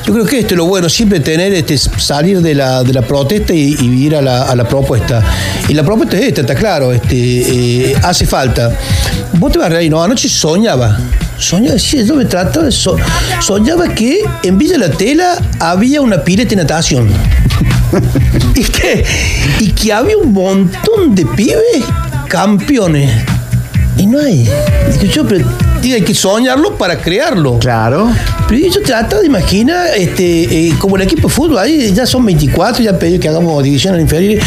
Yo 0.06 0.12
creo 0.12 0.26
que 0.26 0.40
esto 0.40 0.52
es 0.54 0.58
lo 0.58 0.66
bueno, 0.66 0.88
siempre 0.90 1.18
tener, 1.20 1.54
este, 1.54 1.78
salir 1.78 2.42
de 2.42 2.54
la, 2.54 2.82
de 2.82 2.92
la 2.92 3.00
protesta 3.00 3.54
y, 3.54 3.74
ir 3.80 4.14
a 4.14 4.20
la, 4.20 4.42
a 4.42 4.54
la 4.54 4.68
propuesta. 4.68 5.22
Y 5.66 5.72
la 5.72 5.82
propuesta 5.82 6.16
es 6.18 6.24
esta, 6.24 6.42
está 6.42 6.54
claro, 6.54 6.92
este, 6.92 7.16
eh, 7.90 7.96
hace 8.02 8.26
falta. 8.26 8.70
Vos 9.38 9.50
te 9.52 9.58
vas 9.58 9.68
a 9.68 9.70
reír, 9.70 9.90
no, 9.90 10.02
anoche 10.02 10.28
soñaba. 10.28 10.98
Soñaba, 11.38 11.78
sí, 11.78 12.04
yo 12.04 12.16
me 12.16 12.26
trataba 12.26 12.66
de 12.66 12.72
so- 12.72 12.96
soñaba 13.40 13.88
que 13.94 14.20
en 14.42 14.58
Villa 14.58 14.76
La 14.76 14.90
Tela 14.90 15.38
había 15.58 16.02
una 16.02 16.22
pileta 16.22 16.50
de 16.50 16.56
natación. 16.56 17.08
y, 18.54 18.62
que, 18.62 19.04
y 19.60 19.70
que 19.70 19.90
había 19.92 20.18
un 20.18 20.34
montón 20.34 21.14
de 21.14 21.24
pibes 21.24 21.82
campeones. 22.28 23.10
Y 23.96 24.06
no 24.06 24.18
hay. 24.20 24.48
Yo, 25.14 25.24
digo, 25.84 25.96
hay 25.96 26.02
que 26.02 26.14
soñarlo 26.14 26.76
para 26.76 26.98
crearlo. 26.98 27.58
Claro. 27.58 28.10
Pero 28.48 28.68
yo 28.68 28.82
trato 28.82 29.20
de 29.20 29.26
imaginar, 29.26 29.88
este, 29.96 30.68
eh, 30.68 30.74
como 30.78 30.96
el 30.96 31.02
equipo 31.02 31.28
de 31.28 31.34
fútbol, 31.34 31.58
ahí 31.58 31.92
ya 31.92 32.06
son 32.06 32.24
24, 32.24 32.82
ya 32.82 32.90
han 32.90 32.98
pedido 32.98 33.20
que 33.20 33.28
hagamos 33.28 33.62
divisiones 33.62 34.00
inferiores. 34.00 34.44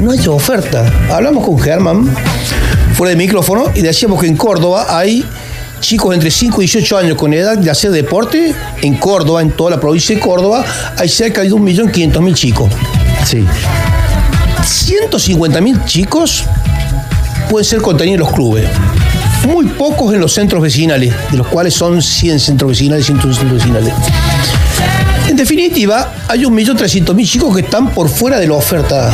No 0.00 0.10
hay 0.10 0.26
oferta. 0.26 0.84
Hablamos 1.10 1.44
con 1.44 1.58
Germán, 1.58 2.08
fuera 2.94 3.10
de 3.10 3.16
micrófono, 3.16 3.70
y 3.74 3.80
decíamos 3.82 4.20
que 4.20 4.26
en 4.26 4.36
Córdoba 4.36 4.86
hay 4.88 5.24
chicos 5.80 6.12
entre 6.14 6.30
5 6.30 6.60
y 6.60 6.66
18 6.66 6.98
años 6.98 7.16
con 7.16 7.32
edad 7.32 7.56
de 7.56 7.70
hacer 7.70 7.90
deporte. 7.92 8.54
En 8.82 8.96
Córdoba, 8.96 9.42
en 9.42 9.52
toda 9.52 9.70
la 9.70 9.80
provincia 9.80 10.14
de 10.14 10.20
Córdoba, 10.20 10.64
hay 10.96 11.08
cerca 11.08 11.42
de 11.42 11.50
1.500.000 11.50 12.34
chicos. 12.34 12.70
Sí. 13.24 13.44
150.000 14.62 15.84
chicos 15.84 16.44
pueden 17.48 17.64
ser 17.64 17.80
contenidos 17.80 18.14
en 18.14 18.20
los 18.20 18.32
clubes. 18.32 18.68
Muy 19.48 19.66
pocos 19.66 20.14
en 20.14 20.20
los 20.20 20.32
centros 20.32 20.62
vecinales, 20.62 21.14
de 21.30 21.38
los 21.38 21.46
cuales 21.46 21.74
son 21.74 22.02
100 22.02 22.40
centros 22.40 22.70
vecinales, 22.70 23.06
100 23.06 23.22
centros 23.22 23.52
vecinales. 23.52 23.94
En 25.28 25.36
definitiva, 25.36 26.12
hay 26.28 26.42
1.300.000 26.42 27.26
chicos 27.26 27.54
que 27.54 27.62
están 27.62 27.90
por 27.90 28.08
fuera 28.08 28.38
de 28.38 28.46
la 28.46 28.54
oferta, 28.54 29.10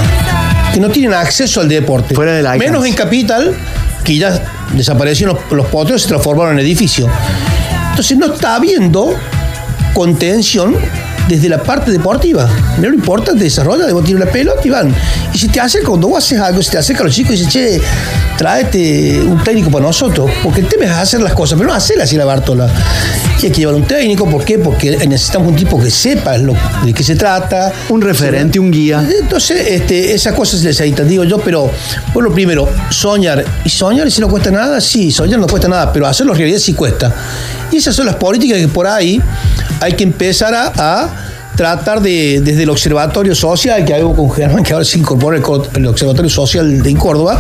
que 0.73 0.81
no 0.81 0.89
tienen 0.89 1.15
acceso 1.15 1.61
al 1.61 1.69
deporte. 1.69 2.15
Fuera 2.15 2.33
del 2.33 2.47
alcance. 2.47 2.71
Menos 2.71 2.87
en 2.87 2.95
Capital, 2.95 3.55
que 4.03 4.17
ya 4.17 4.43
desaparecieron 4.73 5.37
los, 5.37 5.53
los 5.53 5.67
potreros 5.67 6.01
y 6.01 6.05
se 6.05 6.09
transformaron 6.09 6.59
en 6.59 6.65
edificios. 6.65 7.09
Entonces 7.91 8.17
no 8.19 8.33
está 8.33 8.57
habiendo 8.57 9.15
contención 9.95 10.77
desde 11.29 11.49
la 11.49 11.63
parte 11.63 11.91
deportiva. 11.91 12.49
No 12.79 12.89
lo 12.89 12.95
importa, 12.95 13.33
te 13.33 13.45
desarrolla, 13.45 13.93
vos 13.93 14.05
tirar 14.05 14.25
la 14.27 14.33
pelota 14.33 14.61
y 14.65 14.71
van. 14.71 14.95
Y 15.33 15.39
si 15.39 15.49
te 15.49 15.61
acerca, 15.61 15.89
cuando 15.89 16.09
vos 16.09 16.25
haces 16.25 16.39
algo, 16.41 16.63
si 16.63 16.71
te 16.71 16.79
acerca 16.79 17.03
a 17.03 17.07
los 17.07 17.15
chicos 17.15 17.35
y 17.35 17.39
dices, 17.39 17.53
che, 17.53 17.81
tráete 18.37 19.21
un 19.23 19.43
técnico 19.43 19.71
para 19.71 19.85
nosotros. 19.85 20.31
Porque 20.43 20.61
el 20.61 20.69
tema 20.69 20.85
es 20.85 20.91
hacer 20.93 21.21
las 21.21 21.35
cosas, 21.35 21.59
pero 21.59 21.71
no 21.71 21.75
hacer 21.75 22.01
así 22.01 22.17
la 22.17 22.25
Bartola. 22.25 22.69
Y 23.43 23.47
hay 23.47 23.53
que 23.53 23.59
llevar 23.59 23.75
un 23.75 23.85
técnico, 23.85 24.29
¿por 24.29 24.45
qué? 24.45 24.59
Porque 24.59 24.97
necesitamos 25.07 25.49
un 25.49 25.57
tipo 25.57 25.81
que 25.83 25.91
sepa 25.91 26.39
lo, 26.39 26.55
de 26.85 26.93
qué 26.93 27.03
se 27.03 27.17
trata. 27.17 27.73
Un 27.89 28.01
referente, 28.01 28.59
un 28.59 28.71
guía. 28.71 29.07
Entonces, 29.21 29.67
este, 29.69 30.15
esas 30.15 30.35
cosas 30.35 30.61
se 30.61 30.67
necesitan, 30.69 31.09
digo 31.09 31.25
yo, 31.25 31.39
pero 31.39 31.71
bueno, 32.13 32.33
primero, 32.33 32.69
soñar. 32.91 33.45
¿Y 33.65 33.69
soñar 33.69 34.11
si 34.11 34.21
no 34.21 34.29
cuesta 34.29 34.51
nada? 34.51 34.81
Sí, 34.81 35.11
soñar 35.11 35.41
no 35.41 35.47
cuesta 35.47 35.69
nada, 35.69 35.93
pero 35.93 36.07
hacerlo 36.07 36.35
realidad 36.35 36.59
sí 36.59 36.75
cuesta. 36.75 37.15
Y 37.71 37.77
esas 37.77 37.95
son 37.95 38.07
las 38.07 38.17
políticas 38.17 38.59
que 38.59 38.69
por 38.69 38.87
ahí 38.87 39.21
hay 39.81 39.93
que 39.95 40.05
empezar 40.05 40.55
a, 40.55 40.73
a 40.77 41.16
tratar 41.57 42.03
de, 42.03 42.41
desde 42.43 42.63
el 42.65 42.71
observatorio 42.71 43.35
social, 43.35 43.85
que 43.85 43.95
hago 43.95 44.15
con 44.15 44.31
Germán, 44.31 44.63
que 44.63 44.73
ahora 44.73 44.85
se 44.85 44.99
incorpora 44.99 45.39
el, 45.39 45.45
el 45.75 45.87
observatorio 45.87 46.31
social 46.31 46.83
de 46.83 46.95
Córdoba, 46.95 47.39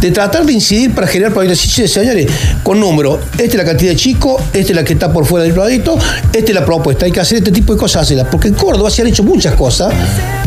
de 0.00 0.10
tratar 0.10 0.44
de 0.44 0.52
incidir 0.52 0.94
para 0.94 1.06
generar 1.06 1.32
proyectos. 1.32 1.60
Sí, 1.60 1.86
señores, 1.86 2.26
con 2.62 2.80
número, 2.80 3.20
esta 3.32 3.44
es 3.44 3.54
la 3.54 3.64
cantidad 3.64 3.92
de 3.92 3.96
chicos, 3.96 4.42
esta 4.52 4.72
es 4.72 4.76
la 4.76 4.84
que 4.84 4.94
está 4.94 5.12
por 5.12 5.24
fuera 5.24 5.44
del 5.44 5.54
proyecto, 5.54 5.96
esta 6.32 6.50
es 6.50 6.54
la 6.54 6.64
propuesta, 6.64 7.06
hay 7.06 7.12
que 7.12 7.20
hacer 7.20 7.38
este 7.38 7.52
tipo 7.52 7.72
de 7.72 7.78
cosas, 7.78 8.02
hacerlas. 8.02 8.26
porque 8.30 8.48
en 8.48 8.54
Córdoba 8.54 8.90
se 8.90 9.02
han 9.02 9.08
hecho 9.08 9.22
muchas 9.22 9.54
cosas, 9.54 9.92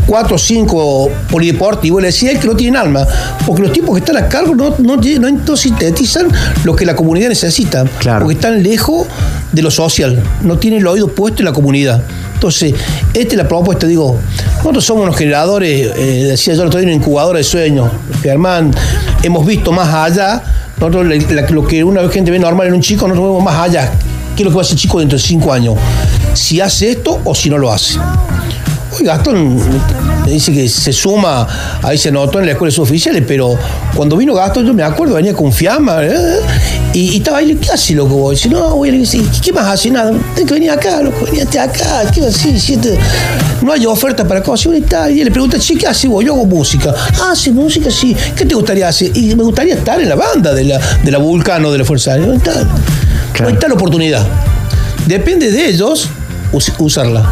cuatro 0.06 0.36
o 0.36 0.38
cinco 0.38 1.10
polideportivos, 1.30 2.02
le 2.02 2.08
decía 2.08 2.38
que 2.38 2.46
no 2.46 2.54
tienen 2.54 2.76
alma, 2.76 3.06
porque 3.46 3.62
los 3.62 3.72
tipos 3.72 3.94
que 3.94 4.00
están 4.00 4.16
a 4.18 4.28
cargo 4.28 4.54
no, 4.54 4.74
no, 4.78 4.96
no, 4.96 5.30
no 5.30 5.56
sintetizan 5.56 6.28
lo 6.64 6.76
que 6.76 6.84
la 6.84 6.94
comunidad 6.94 7.30
necesita, 7.30 7.84
porque 8.18 8.34
están 8.34 8.62
lejos 8.62 9.06
de 9.52 9.62
lo 9.62 9.70
social, 9.70 10.22
no 10.42 10.58
tienen 10.58 10.80
el 10.80 10.86
oído 10.86 11.08
puesto 11.08 11.40
en 11.40 11.46
la 11.46 11.52
comunidad. 11.52 12.02
Entonces, 12.36 12.74
esta 13.14 13.32
es 13.32 13.36
la 13.38 13.48
propuesta, 13.48 13.86
digo, 13.86 14.18
nosotros 14.58 14.84
somos 14.84 15.04
unos 15.04 15.16
generadores, 15.16 15.90
eh, 15.96 16.24
decía 16.28 16.52
yo 16.52 16.64
el 16.64 16.90
incubadora 16.90 17.38
de 17.38 17.44
sueños, 17.44 17.90
Germán, 18.22 18.74
hemos 19.22 19.46
visto 19.46 19.72
más 19.72 19.88
allá, 19.88 20.42
nosotros 20.78 21.06
lo 21.50 21.66
que 21.66 21.82
una 21.82 22.06
gente 22.10 22.30
ve 22.30 22.38
normal 22.38 22.66
en 22.66 22.74
un 22.74 22.82
chico, 22.82 23.08
nosotros 23.08 23.30
vemos 23.30 23.42
más 23.42 23.58
allá, 23.58 23.90
qué 24.36 24.42
es 24.42 24.44
lo 24.44 24.50
que 24.50 24.56
va 24.56 24.62
a 24.62 24.70
el 24.70 24.76
chico 24.76 24.98
dentro 25.00 25.16
de 25.16 25.24
cinco 25.24 25.50
años, 25.50 25.76
si 26.34 26.60
hace 26.60 26.90
esto 26.90 27.22
o 27.24 27.34
si 27.34 27.48
no 27.48 27.56
lo 27.56 27.72
hace. 27.72 27.98
Hoy 28.98 29.04
Gastón 29.06 29.58
dice 30.26 30.52
que 30.52 30.68
se 30.68 30.92
suma, 30.92 31.46
ahí 31.82 31.98
se 31.98 32.10
notó 32.10 32.40
en 32.40 32.46
la 32.46 32.52
escuela 32.52 32.74
de 32.74 32.80
oficiales, 32.80 33.22
pero 33.26 33.56
cuando 33.94 34.16
vino 34.16 34.34
Gastón, 34.34 34.66
yo 34.66 34.72
me 34.74 34.82
acuerdo, 34.82 35.14
venía 35.14 35.34
con 35.34 35.52
Fiamma, 35.52 36.02
¿eh? 36.04 36.40
y, 36.94 37.10
y 37.12 37.16
estaba 37.18 37.38
ahí, 37.38 37.54
¿qué 37.56 37.70
hace 37.72 37.94
loco 37.94 38.14
vos? 38.16 38.30
Dice, 38.32 38.48
no, 38.48 38.74
voy 38.76 38.88
a 38.88 39.40
¿qué 39.42 39.52
más 39.52 39.66
hace? 39.66 39.90
Nada, 39.90 40.12
tenés 40.34 40.48
que 40.48 40.54
venir 40.54 40.70
acá, 40.70 41.02
loco, 41.02 41.26
veníate 41.26 41.58
acá, 41.58 42.10
¿qué 42.12 42.20
vas 42.22 42.30
a 42.34 42.38
decir? 42.48 42.58
Siete- 42.60 42.98
No 43.62 43.72
hay 43.72 43.84
oferta 43.86 44.26
para 44.26 44.42
cosas, 44.42 44.72
y 44.74 44.78
está, 44.78 45.10
y 45.10 45.18
él 45.20 45.26
le 45.26 45.30
pregunta, 45.30 45.58
che, 45.58 45.76
¿qué 45.76 45.86
hace 45.86 46.08
vos? 46.08 46.24
Yo 46.24 46.32
hago 46.34 46.46
música. 46.46 46.94
Ah, 47.20 47.30
¿hace 47.32 47.50
música? 47.52 47.90
Sí. 47.90 48.16
¿Qué 48.34 48.44
te 48.46 48.54
gustaría 48.54 48.88
hacer? 48.88 49.16
Y 49.16 49.34
me 49.36 49.42
gustaría 49.44 49.74
estar 49.74 50.00
en 50.00 50.08
la 50.08 50.14
banda 50.16 50.52
de 50.54 50.64
la, 50.64 50.80
de 51.02 51.10
la 51.10 51.18
Vulcano, 51.18 51.70
de 51.70 51.78
la 51.78 51.84
Fuerza 51.84 52.12
Aérea. 52.12 52.28
¿Dónde 52.28 52.50
está? 52.50 52.64
¿Dónde 53.38 53.52
está 53.52 53.68
la 53.68 53.74
oportunidad? 53.74 54.26
Depende 55.06 55.50
de 55.52 55.68
ellos 55.68 56.08
us- 56.52 56.72
usarla. 56.78 57.24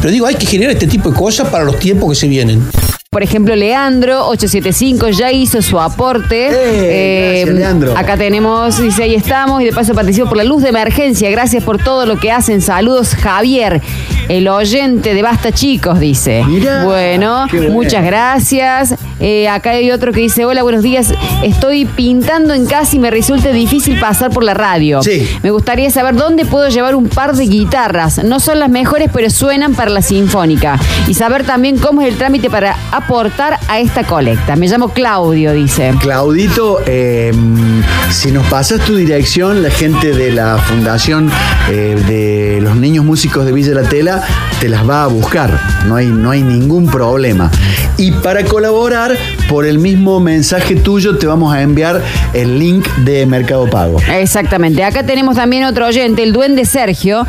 Pero 0.00 0.12
digo, 0.12 0.26
hay 0.26 0.34
que 0.34 0.46
generar 0.46 0.72
este 0.74 0.86
tipo 0.86 1.10
de 1.10 1.16
cosas 1.16 1.48
para 1.48 1.64
los 1.64 1.78
tiempos 1.78 2.10
que 2.10 2.14
se 2.16 2.28
vienen. 2.28 2.62
Por 3.10 3.22
ejemplo, 3.22 3.56
Leandro, 3.56 4.26
875, 4.28 5.08
ya 5.08 5.32
hizo 5.32 5.62
su 5.62 5.80
aporte. 5.80 6.50
Eh, 6.52 7.38
gracias, 7.40 7.56
Leandro. 7.56 7.96
Acá 7.96 8.18
tenemos, 8.18 8.80
dice, 8.82 9.04
ahí 9.04 9.14
estamos, 9.14 9.62
y 9.62 9.64
de 9.64 9.72
paso 9.72 9.94
participo 9.94 10.28
por 10.28 10.36
la 10.36 10.44
luz 10.44 10.62
de 10.62 10.68
emergencia. 10.68 11.30
Gracias 11.30 11.64
por 11.64 11.78
todo 11.82 12.04
lo 12.04 12.18
que 12.20 12.30
hacen. 12.30 12.60
Saludos, 12.60 13.14
Javier, 13.14 13.80
el 14.28 14.48
oyente 14.48 15.14
de 15.14 15.22
Basta 15.22 15.52
Chicos, 15.52 15.98
dice. 16.00 16.44
bueno, 16.84 17.46
qué 17.50 17.58
bueno. 17.58 17.72
muchas 17.72 18.04
gracias. 18.04 18.94
Eh, 19.20 19.48
acá 19.48 19.70
hay 19.70 19.90
otro 19.90 20.12
que 20.12 20.20
dice, 20.20 20.44
hola, 20.44 20.62
buenos 20.62 20.82
días. 20.82 21.12
Estoy 21.42 21.86
pintando 21.86 22.54
en 22.54 22.66
casa 22.66 22.94
y 22.94 22.98
me 22.98 23.10
resulta 23.10 23.50
difícil 23.50 23.98
pasar 23.98 24.30
por 24.30 24.44
la 24.44 24.54
radio. 24.54 25.02
Sí. 25.02 25.28
Me 25.42 25.50
gustaría 25.50 25.90
saber 25.90 26.14
dónde 26.14 26.44
puedo 26.44 26.68
llevar 26.68 26.94
un 26.94 27.08
par 27.08 27.34
de 27.34 27.44
guitarras. 27.46 28.22
No 28.22 28.38
son 28.38 28.60
las 28.60 28.70
mejores, 28.70 29.10
pero 29.12 29.28
suenan 29.30 29.74
para 29.74 29.90
la 29.90 30.02
sinfónica. 30.02 30.78
Y 31.08 31.14
saber 31.14 31.44
también 31.44 31.78
cómo 31.78 32.02
es 32.02 32.08
el 32.08 32.16
trámite 32.16 32.48
para 32.48 32.76
aportar 32.92 33.58
a 33.68 33.80
esta 33.80 34.04
colecta. 34.04 34.54
Me 34.56 34.68
llamo 34.68 34.90
Claudio, 34.90 35.52
dice. 35.52 35.94
Claudito, 36.00 36.78
eh, 36.86 37.32
si 38.10 38.30
nos 38.30 38.46
pasas 38.46 38.80
tu 38.84 38.94
dirección, 38.94 39.62
la 39.62 39.70
gente 39.70 40.12
de 40.12 40.32
la 40.32 40.58
Fundación 40.58 41.30
eh, 41.70 41.96
de 42.06 42.37
los 42.68 42.76
Niños 42.76 43.02
Músicos 43.02 43.46
de 43.46 43.52
Villa 43.52 43.72
La 43.72 43.88
Tela 43.88 44.22
te 44.60 44.68
las 44.68 44.86
va 44.86 45.04
a 45.04 45.06
buscar. 45.06 45.58
No 45.86 45.96
hay, 45.96 46.06
no 46.06 46.30
hay 46.30 46.42
ningún 46.42 46.86
problema. 46.86 47.50
Y 47.96 48.12
para 48.12 48.44
colaborar, 48.44 49.16
por 49.48 49.64
el 49.64 49.78
mismo 49.78 50.20
mensaje 50.20 50.76
tuyo, 50.76 51.16
te 51.16 51.26
vamos 51.26 51.54
a 51.54 51.62
enviar 51.62 52.02
el 52.34 52.58
link 52.58 52.86
de 52.98 53.24
Mercado 53.24 53.70
Pago. 53.70 53.98
Exactamente. 54.12 54.84
Acá 54.84 55.02
tenemos 55.02 55.36
también 55.36 55.64
otro 55.64 55.86
oyente, 55.86 56.22
el 56.22 56.34
duende 56.34 56.66
Sergio, 56.66 57.26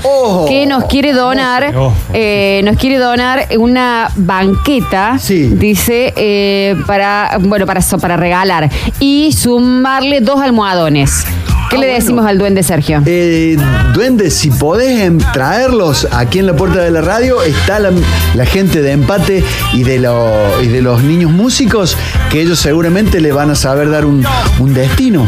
que 0.50 0.66
nos 0.66 0.84
quiere 0.86 1.14
donar, 1.14 1.74
eh, 2.14 2.60
nos 2.66 2.76
quiere 2.76 2.98
donar 2.98 3.48
una 3.58 4.12
banqueta, 4.18 5.18
dice, 5.52 6.14
eh, 6.18 6.76
para, 6.86 7.38
bueno, 7.40 7.66
para, 7.66 7.80
eso, 7.80 7.98
para 7.98 8.18
regalar 8.18 8.70
y 9.00 9.32
sumarle 9.32 10.20
dos 10.20 10.42
almohadones. 10.42 11.26
¿Qué 11.70 11.78
le 11.78 11.88
decimos 11.88 12.26
al 12.26 12.38
duende 12.38 12.64
Sergio? 12.64 13.02
Eh, 13.06 13.56
duende, 13.94 14.32
si 14.32 14.50
podés 14.50 15.02
em, 15.02 15.18
traerlos 15.34 16.08
aquí 16.12 16.40
en 16.40 16.48
la 16.48 16.56
puerta 16.56 16.82
de 16.82 16.92
la 16.92 17.02
radio, 17.02 17.42
está 17.44 17.80
la, 17.80 17.92
la 18.34 18.46
gente 18.46 18.82
de 18.82 18.92
empate 18.92 19.44
y 19.74 19.84
de, 19.84 20.00
lo- 20.00 20.62
y 20.64 20.68
de 20.68 20.82
los 20.82 21.04
niños 21.04 21.32
músicos, 21.32 21.96
que 22.32 22.42
ellos 22.42 22.60
seguramente 22.60 23.22
le 23.22 23.32
van 23.32 23.52
a 23.52 23.56
saber 23.56 23.90
dar 23.92 24.06
un, 24.06 24.26
un 24.60 24.74
destino. 24.74 25.28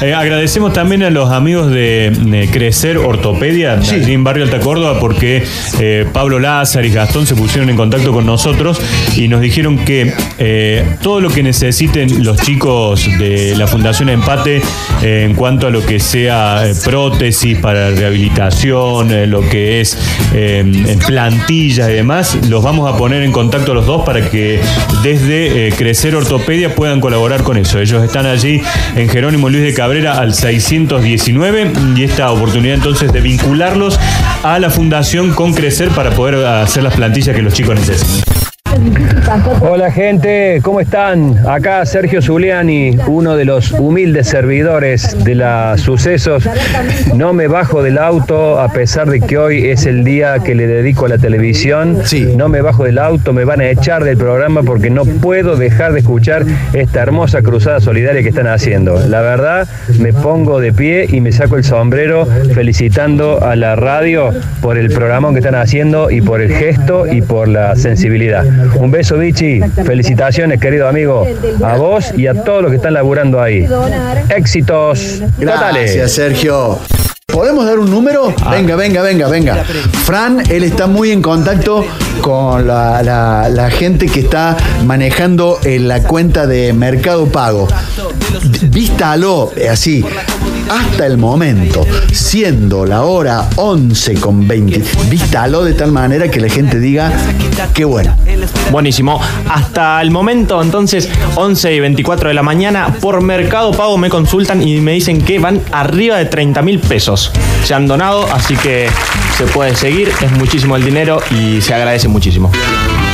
Eh, 0.00 0.14
agradecemos 0.14 0.72
también 0.72 1.02
a 1.02 1.10
los 1.10 1.32
amigos 1.32 1.72
de, 1.72 2.06
eh, 2.06 2.48
Crecer 2.52 2.98
Ortopedia, 2.98 3.72
allí 3.72 4.12
en 4.12 4.22
Barrio 4.22 4.44
Alta 4.44 4.60
Córdoba, 4.60 5.00
porque 5.00 5.42
eh, 5.80 6.06
Pablo 6.12 6.38
Lázaro 6.38 6.86
y 6.86 6.90
Gastón 6.90 7.26
se 7.26 7.34
pusieron 7.34 7.68
en 7.68 7.74
contacto 7.74 8.12
con 8.12 8.24
nosotros 8.24 8.80
y 9.16 9.26
nos 9.26 9.40
dijeron 9.40 9.76
que 9.78 10.12
eh, 10.38 10.84
todo 11.02 11.20
lo 11.20 11.30
que 11.30 11.42
necesiten 11.42 12.22
los 12.22 12.36
chicos 12.36 13.08
de 13.18 13.56
la 13.56 13.66
Fundación 13.66 14.08
Empate 14.08 14.62
en 15.02 15.34
cuanto 15.34 15.66
a 15.66 15.70
lo 15.70 15.84
que 15.84 15.98
sea 15.98 16.62
prótesis 16.84 17.58
para 17.58 17.90
rehabilitación, 17.90 19.10
eh, 19.10 19.26
lo 19.26 19.48
que 19.48 19.80
es 19.80 19.98
plantillas 21.08 21.90
y 21.90 21.94
demás, 21.94 22.38
los 22.48 22.62
vamos 22.62 22.92
a 22.92 22.96
poner 22.96 23.24
en 23.24 23.32
contacto 23.32 23.74
los 23.74 23.84
dos 23.84 24.04
para 24.04 24.30
que 24.30 24.60
desde 25.02 25.72
Crecer 25.76 26.14
Ortopedia 26.14 26.76
puedan 26.76 27.00
colaborar 27.00 27.42
con 27.42 27.56
eso. 27.56 27.80
Ellos 27.80 28.04
están 28.04 28.26
allí 28.26 28.62
en 28.94 29.08
Jerónimo 29.08 29.48
Luis 29.48 29.64
de 29.64 29.74
Cabrera 29.74 29.87
al 29.88 30.34
619 30.34 31.72
y 31.96 32.02
esta 32.02 32.30
oportunidad 32.30 32.74
entonces 32.74 33.10
de 33.10 33.22
vincularlos 33.22 33.98
a 34.42 34.58
la 34.58 34.68
fundación 34.68 35.32
con 35.32 35.54
Crecer 35.54 35.88
para 35.88 36.10
poder 36.10 36.44
hacer 36.44 36.82
las 36.82 36.94
plantillas 36.94 37.34
que 37.34 37.40
los 37.40 37.54
chicos 37.54 37.74
necesitan. 37.74 38.37
Hola 39.60 39.90
gente, 39.90 40.60
¿cómo 40.62 40.80
están? 40.80 41.36
Acá 41.46 41.84
Sergio 41.84 42.22
Zuliani, 42.22 42.96
uno 43.06 43.36
de 43.36 43.44
los 43.44 43.72
humildes 43.72 44.28
servidores 44.28 45.22
de 45.24 45.34
las 45.34 45.80
sucesos. 45.80 46.48
No 47.14 47.32
me 47.32 47.46
bajo 47.46 47.82
del 47.82 47.98
auto 47.98 48.58
a 48.58 48.72
pesar 48.72 49.08
de 49.08 49.20
que 49.20 49.36
hoy 49.36 49.68
es 49.68 49.86
el 49.86 50.04
día 50.04 50.38
que 50.40 50.54
le 50.54 50.66
dedico 50.66 51.06
a 51.06 51.10
la 51.10 51.18
televisión. 51.18 51.98
No 52.36 52.48
me 52.48 52.62
bajo 52.62 52.84
del 52.84 52.98
auto, 52.98 53.32
me 53.32 53.44
van 53.44 53.60
a 53.60 53.68
echar 53.68 54.04
del 54.04 54.16
programa 54.16 54.62
porque 54.62 54.90
no 54.90 55.04
puedo 55.04 55.56
dejar 55.56 55.92
de 55.92 56.00
escuchar 56.00 56.44
esta 56.72 57.02
hermosa 57.02 57.42
cruzada 57.42 57.80
solidaria 57.80 58.22
que 58.22 58.30
están 58.30 58.46
haciendo. 58.46 58.98
La 59.08 59.20
verdad, 59.20 59.68
me 59.98 60.12
pongo 60.12 60.60
de 60.60 60.72
pie 60.72 61.06
y 61.08 61.20
me 61.20 61.32
saco 61.32 61.56
el 61.56 61.64
sombrero 61.64 62.26
felicitando 62.54 63.44
a 63.44 63.56
la 63.56 63.76
radio 63.76 64.30
por 64.62 64.78
el 64.78 64.90
programa 64.90 65.32
que 65.32 65.38
están 65.38 65.54
haciendo 65.54 66.10
y 66.10 66.20
por 66.20 66.40
el 66.40 66.52
gesto 66.52 67.06
y 67.06 67.22
por 67.22 67.48
la 67.48 67.76
sensibilidad. 67.76 68.44
Un 68.76 68.90
beso, 68.90 69.18
Vichy. 69.18 69.60
Felicitaciones, 69.84 70.60
querido 70.60 70.88
amigo. 70.88 71.26
A 71.62 71.76
vos 71.76 72.12
y 72.16 72.26
a 72.26 72.34
todos 72.34 72.62
los 72.62 72.70
que 72.70 72.76
están 72.76 72.94
laburando 72.94 73.40
ahí. 73.40 73.66
Éxitos 74.28 75.22
totales. 75.38 75.94
Gracias, 75.94 76.12
Sergio. 76.12 76.78
¿Podemos 77.38 77.64
dar 77.66 77.78
un 77.78 77.88
número? 77.88 78.34
Venga, 78.50 78.74
venga, 78.74 79.00
venga, 79.00 79.28
venga. 79.28 79.64
Fran, 80.04 80.42
él 80.50 80.64
está 80.64 80.88
muy 80.88 81.12
en 81.12 81.22
contacto 81.22 81.84
con 82.20 82.66
la, 82.66 83.00
la- 83.00 83.48
la 83.48 83.70
gente 83.70 84.06
que 84.06 84.18
está 84.18 84.56
manejando 84.84 85.60
eh, 85.62 85.78
la 85.78 86.02
cuenta 86.02 86.48
de 86.48 86.72
Mercado 86.72 87.26
Pago. 87.26 87.68
Vístalo, 88.70 89.52
eh, 89.56 89.68
así, 89.68 90.04
hasta 90.68 91.06
el 91.06 91.16
momento, 91.16 91.86
siendo 92.12 92.84
la 92.84 93.02
hora 93.04 93.48
11 93.56 94.14
con 94.14 94.46
20, 94.48 94.82
vístalo 95.08 95.62
de 95.64 95.74
tal 95.74 95.92
manera 95.92 96.28
que 96.28 96.40
la 96.40 96.48
gente 96.48 96.80
diga, 96.80 97.12
qué 97.72 97.84
bueno. 97.84 98.14
Buenísimo. 98.72 99.20
Hasta 99.48 100.00
el 100.02 100.10
momento, 100.10 100.60
entonces, 100.60 101.08
11 101.36 101.72
y 101.74 101.80
24 101.80 102.28
de 102.28 102.34
la 102.34 102.42
mañana, 102.42 102.94
por 103.00 103.20
Mercado 103.22 103.70
Pago 103.72 103.96
me 103.96 104.10
consultan 104.10 104.60
y 104.66 104.80
me 104.80 104.92
dicen 104.92 105.22
que 105.22 105.38
van 105.38 105.60
arriba 105.72 106.16
de 106.18 106.26
30 106.26 106.62
mil 106.62 106.78
pesos. 106.80 107.27
Se 107.64 107.74
han 107.74 107.86
donado, 107.86 108.26
así 108.32 108.56
que 108.56 108.88
se 109.36 109.44
puede 109.46 109.74
seguir. 109.76 110.10
Es 110.20 110.30
muchísimo 110.32 110.76
el 110.76 110.84
dinero 110.84 111.20
y 111.30 111.60
se 111.60 111.74
agradece 111.74 112.08
muchísimo. 112.08 112.50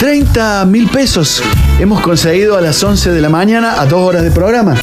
30 0.01 0.65
mil 0.67 0.89
pesos 0.89 1.43
hemos 1.79 2.01
conseguido 2.01 2.57
a 2.57 2.61
las 2.61 2.83
11 2.83 3.11
de 3.11 3.21
la 3.21 3.29
mañana 3.29 3.81
a 3.81 3.87
dos 3.87 4.01
horas 4.01 4.23
de 4.23 4.31
programa. 4.31 4.77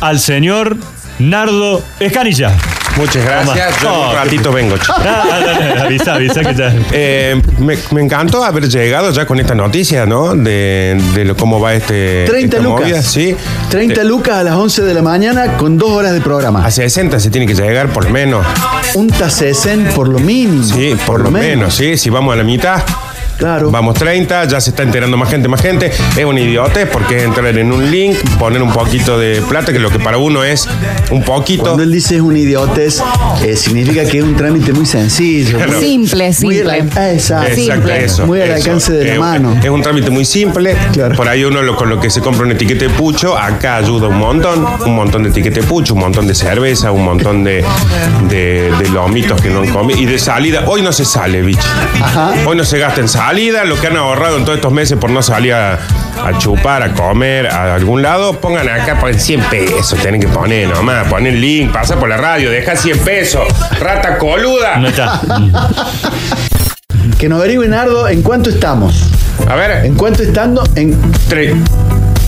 Al 0.00 0.18
señor 0.20 0.76
Nardo 1.18 1.82
Escanilla. 2.00 2.56
Muchas 2.96 3.24
gracias. 3.24 3.80
Yo 3.82 3.88
en 4.04 4.08
un 4.08 4.14
ratito 4.14 4.52
vengo. 4.52 4.74
Ah, 4.88 5.24
dale, 5.44 5.80
avisa, 5.80 6.14
avisa 6.14 6.40
que 6.42 6.54
ya. 6.54 6.74
Eh, 6.92 7.40
me, 7.58 7.76
me 7.92 8.00
encantó 8.02 8.42
haber 8.42 8.68
llegado 8.68 9.10
ya 9.10 9.26
con 9.26 9.38
esta 9.38 9.54
noticia, 9.54 10.06
¿no? 10.06 10.34
De, 10.34 10.98
de 11.14 11.24
lo- 11.24 11.36
cómo 11.36 11.60
va 11.60 11.74
este. 11.74 12.24
30 12.26 12.56
esta 12.56 12.68
lucas. 12.68 12.80
movida, 12.82 13.02
sí. 13.02 13.36
30 13.70 14.02
lucas 14.04 14.36
a 14.38 14.42
las 14.42 14.54
11 14.56 14.82
de 14.82 14.94
la 14.94 15.02
mañana 15.02 15.56
con 15.58 15.76
dos 15.76 15.90
horas 15.90 16.12
de 16.14 16.20
programa. 16.22 16.64
A 16.64 16.70
60 16.70 17.20
se 17.20 17.30
tiene 17.30 17.46
que 17.46 17.54
llegar 17.54 17.88
por 17.88 18.04
lo 18.04 18.10
menos. 18.10 18.46
Un 18.94 19.08
tasesen 19.08 19.84
por 19.94 20.08
lo 20.08 20.18
mínimo. 20.18 20.64
Sí, 20.64 20.96
por, 21.06 21.20
lo 21.20 21.30
menos. 21.30 21.74
sí. 21.74 21.98
Si 21.98 22.08
vamos 22.10 22.32
a 22.32 22.36
la 22.36 22.44
mitad. 22.44 22.82
Claro. 23.36 23.70
Vamos 23.70 23.94
30, 23.94 24.44
ya 24.46 24.60
se 24.60 24.70
está 24.70 24.82
enterando 24.82 25.16
más 25.16 25.28
gente, 25.30 25.48
más 25.48 25.60
gente. 25.60 25.90
Es 26.16 26.24
un 26.24 26.38
idiotez 26.38 26.88
porque 26.90 27.18
es 27.18 27.24
entrar 27.24 27.46
en 27.58 27.70
un 27.72 27.90
link, 27.90 28.16
poner 28.38 28.62
un 28.62 28.72
poquito 28.72 29.18
de 29.18 29.42
plata, 29.48 29.72
que 29.72 29.78
lo 29.78 29.90
que 29.90 29.98
para 29.98 30.16
uno 30.18 30.42
es 30.44 30.66
un 31.10 31.22
poquito. 31.22 31.62
Cuando 31.64 31.82
él 31.82 31.92
dice 31.92 32.16
es 32.16 32.20
un 32.22 32.36
idiotez, 32.36 33.02
eh, 33.44 33.56
significa 33.56 34.04
que 34.06 34.18
es 34.18 34.24
un 34.24 34.36
trámite 34.36 34.72
muy 34.72 34.86
sencillo. 34.86 35.58
muy- 35.58 35.80
Simple, 35.86 36.24
muy 36.24 36.32
simple. 36.34 36.84
ah, 36.96 37.12
exacto. 37.12 37.52
Exacto, 37.52 37.88
eso. 37.90 38.26
Muy 38.26 38.40
al 38.40 38.50
eso. 38.50 38.56
alcance 38.70 38.92
de 38.92 39.04
la 39.14 39.20
mano. 39.20 39.58
Es 39.62 39.68
un 39.70 39.82
trámite 39.82 40.10
muy 40.10 40.24
simple. 40.24 40.74
Por 41.16 41.28
ahí 41.28 41.44
uno 41.44 41.60
lo- 41.62 41.76
con 41.76 41.90
lo 41.90 42.00
que 42.00 42.08
se 42.10 42.20
compra 42.20 42.44
una 42.44 42.54
etiqueta 42.54 42.86
de 42.86 42.90
pucho, 42.90 43.36
acá 43.36 43.76
ayuda 43.76 44.08
un 44.08 44.18
montón. 44.18 44.64
Un 44.86 44.94
montón 44.94 45.22
de 45.24 45.28
etiqueta 45.28 45.60
de 45.60 45.66
pucho, 45.66 45.94
un 45.94 46.00
montón 46.00 46.26
de 46.26 46.34
cerveza, 46.34 46.90
un 46.90 47.04
montón 47.04 47.44
de, 47.44 47.62
de, 48.30 48.72
de 48.78 48.88
lomitos 48.90 49.40
que 49.40 49.50
no 49.50 49.60
han 49.60 49.68
comido. 49.68 50.00
Y 50.00 50.06
de 50.06 50.18
salida, 50.18 50.64
hoy 50.66 50.80
no 50.82 50.92
se 50.92 51.04
sale, 51.04 51.42
bicho. 51.42 51.60
Hoy 52.46 52.56
no 52.56 52.64
se 52.64 52.78
gasta 52.78 53.00
en 53.02 53.08
salida. 53.08 53.25
Lo 53.32 53.80
que 53.80 53.88
han 53.88 53.96
ahorrado 53.96 54.36
en 54.36 54.44
todos 54.44 54.56
estos 54.56 54.72
meses 54.72 54.96
por 54.98 55.10
no 55.10 55.20
salir 55.20 55.52
a, 55.52 55.74
a 55.74 56.38
chupar, 56.38 56.84
a 56.84 56.94
comer 56.94 57.48
a 57.48 57.74
algún 57.74 58.00
lado, 58.00 58.40
pongan 58.40 58.68
acá, 58.68 59.00
ponen 59.00 59.18
100 59.18 59.40
pesos. 59.50 59.98
Tienen 60.00 60.20
que 60.20 60.28
poner 60.28 60.68
nomás, 60.68 61.08
ponen 61.08 61.34
el 61.34 61.40
link, 61.40 61.72
pasa 61.72 61.98
por 61.98 62.08
la 62.08 62.16
radio, 62.16 62.50
deja 62.50 62.76
100 62.76 62.98
pesos. 63.00 63.48
Rata 63.80 64.16
coluda. 64.18 64.76
No 64.76 64.88
está. 64.88 65.20
Que 67.18 67.28
nos 67.28 67.40
averigüe 67.40 67.66
Nardo 67.66 68.08
en 68.08 68.22
cuánto 68.22 68.48
estamos. 68.48 68.94
A 69.48 69.56
ver. 69.56 69.84
¿En 69.84 69.96
cuánto 69.96 70.22
estando? 70.22 70.62
En 70.76 70.96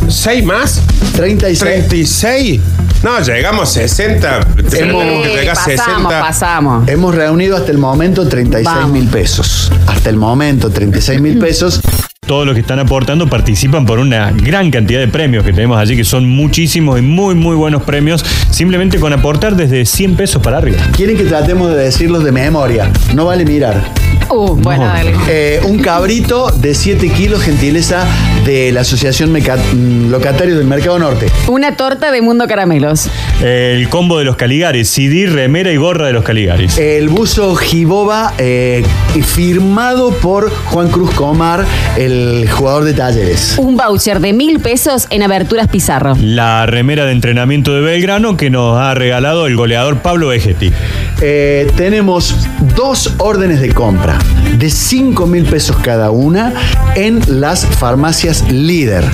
¿Seis 0.09 0.45
más? 0.45 0.83
36. 1.15 1.61
36. 1.61 2.61
No, 3.03 3.21
llegamos 3.21 3.69
a 3.69 3.73
60. 3.73 4.41
Tenemos 4.71 5.05
que 5.05 5.29
llegar 5.29 5.57
a 5.57 5.65
60. 5.65 6.09
pasamos. 6.21 6.89
Hemos 6.89 7.15
reunido 7.15 7.57
hasta 7.57 7.71
el 7.71 7.79
momento 7.79 8.27
36 8.29 8.89
mil 8.89 9.07
pesos. 9.09 9.71
Hasta 9.87 10.11
el 10.11 10.17
momento 10.17 10.71
36 10.71 11.21
mil 11.21 11.39
pesos. 11.39 11.81
Todos 12.27 12.45
los 12.45 12.55
que 12.55 12.61
están 12.61 12.79
aportando 12.79 13.27
participan 13.29 13.87
por 13.87 14.01
una 14.01 14.33
gran 14.33 14.71
cantidad 14.71 15.01
de 15.01 15.09
premios 15.09 15.45
que 15.45 15.53
tenemos 15.53 15.79
allí, 15.79 15.97
que 15.97 16.05
son 16.05 16.29
muchísimos 16.29 16.99
y 16.99 17.03
muy, 17.03 17.35
muy 17.35 17.57
buenos 17.57 17.85
premios, 17.85 18.23
simplemente 18.51 18.99
con 18.99 19.13
aportar 19.13 19.57
desde 19.57 19.87
100 19.87 20.17
pesos 20.17 20.43
para 20.43 20.59
arriba. 20.59 20.79
Quieren 20.95 21.17
que 21.17 21.25
tratemos 21.25 21.71
de 21.71 21.77
decirlos 21.77 22.25
de 22.25 22.33
memoria. 22.33 22.91
No 23.15 23.25
vale 23.27 23.45
mirar. 23.45 23.83
Uh, 24.31 24.55
bueno, 24.57 24.85
dale. 24.85 25.14
Eh, 25.29 25.61
un 25.64 25.79
cabrito 25.79 26.51
de 26.51 26.75
7 26.75 27.09
kilos, 27.11 27.43
gentileza 27.43 28.07
de 28.45 28.71
la 28.73 28.83
Asociación 28.83 29.33
Meca- 29.33 29.57
mm, 29.57 30.11
Locatarios 30.11 30.59
del 30.59 30.67
Mercado 30.67 30.99
Norte. 30.99 31.29
Una 31.49 31.77
torta 31.77 32.11
de 32.11 32.21
Mundo 32.21 32.47
Caramelos. 32.47 33.09
El 33.40 33.88
combo 33.88 34.18
de 34.18 34.24
los 34.24 34.35
Caligaris, 34.35 34.88
CD, 34.88 35.27
remera 35.27 35.70
y 35.70 35.77
gorra 35.77 36.09
de 36.09 36.12
los 36.12 36.24
Caligaris. 36.24 36.77
El 36.77 37.09
buzo 37.09 37.55
Giboba, 37.55 38.35
eh, 38.37 38.85
firmado 39.24 40.11
por 40.11 40.51
Juan 40.51 40.88
Cruz 40.88 41.12
Comar, 41.12 41.64
el 41.96 42.48
jugador 42.51 42.83
de 42.83 42.94
talleres. 42.94 43.55
Un 43.57 43.77
voucher 43.77 44.18
de 44.18 44.33
mil 44.33 44.59
pesos 44.59 45.07
en 45.11 45.22
Aberturas 45.22 45.68
Pizarro. 45.68 46.16
La 46.20 46.66
remera 46.66 47.05
de 47.05 47.12
entrenamiento 47.12 47.72
de 47.74 47.81
Belgrano 47.81 48.37
que 48.37 48.51
nos 48.51 48.77
ha 48.77 48.94
regalado 48.94 49.46
el 49.46 49.55
goleador 49.55 49.98
Pablo 49.98 50.29
Vegetti. 50.29 50.72
Eh, 51.20 51.70
tenemos 51.77 52.35
dos 52.74 53.14
órdenes 53.18 53.61
de 53.61 53.72
compra 53.72 54.18
de 54.59 54.68
5 54.68 55.27
mil 55.29 55.44
pesos 55.44 55.77
cada 55.77 56.11
una 56.11 56.53
en 56.96 57.20
las 57.29 57.64
farmacias 57.64 58.51
líder. 58.51 59.05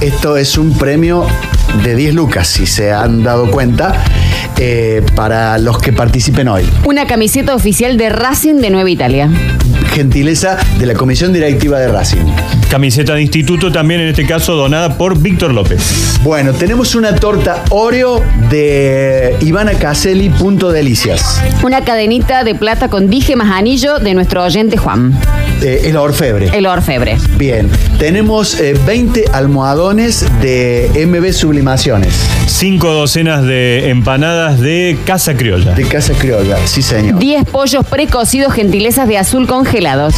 Esto 0.00 0.36
es 0.36 0.56
un 0.56 0.78
premio 0.78 1.26
de 1.84 1.94
10 1.94 2.14
lucas, 2.14 2.48
si 2.48 2.66
se 2.66 2.92
han 2.92 3.22
dado 3.22 3.50
cuenta, 3.50 4.04
eh, 4.58 5.02
para 5.14 5.58
los 5.58 5.78
que 5.78 5.92
participen 5.92 6.48
hoy. 6.48 6.64
Una 6.84 7.06
camiseta 7.06 7.54
oficial 7.54 7.96
de 7.96 8.08
Racing 8.08 8.56
de 8.56 8.70
Nueva 8.70 8.90
Italia. 8.90 9.30
Gentileza 9.92 10.58
de 10.78 10.86
la 10.86 10.94
Comisión 10.94 11.32
Directiva 11.32 11.78
de 11.78 11.88
Racing. 11.88 12.26
Camiseta 12.70 13.14
de 13.14 13.22
instituto 13.22 13.72
también 13.72 14.00
en 14.00 14.08
este 14.08 14.26
caso 14.26 14.54
donada 14.54 14.98
por 14.98 15.18
Víctor 15.18 15.54
López. 15.54 15.80
Bueno, 16.22 16.52
tenemos 16.52 16.94
una 16.94 17.14
torta 17.14 17.64
Oreo 17.70 18.22
de 18.50 19.36
Ivana 19.40 19.72
Caselli, 19.74 20.28
Punto 20.28 20.70
Delicias. 20.70 21.40
Una 21.62 21.82
cadenita 21.84 22.44
de 22.44 22.54
plata 22.54 22.88
con 22.88 23.08
dije 23.08 23.36
más 23.36 23.50
anillo 23.50 23.98
de 23.98 24.14
nuestro 24.14 24.42
oyente 24.44 24.76
Juan. 24.76 25.18
Eh, 25.62 25.82
el 25.84 25.96
orfebre. 25.96 26.50
El 26.52 26.66
orfebre. 26.66 27.16
Bien, 27.38 27.70
tenemos 27.98 28.60
eh, 28.60 28.78
20 28.86 29.26
almohadones 29.32 30.26
de 30.42 30.90
MB 31.06 31.32
Sublimaciones. 31.32 32.12
Cinco 32.46 32.92
docenas 32.92 33.44
de 33.44 33.88
empanadas 33.88 34.25
de 34.26 34.98
Casa 35.04 35.36
Criolla. 35.36 35.72
De 35.74 35.84
Casa 35.84 36.12
Criolla, 36.12 36.58
sí 36.66 36.82
señor. 36.82 37.18
10 37.18 37.44
pollos 37.48 37.86
precocidos 37.86 38.52
gentilezas 38.52 39.06
de 39.06 39.18
azul 39.18 39.46
congelados. 39.46 40.14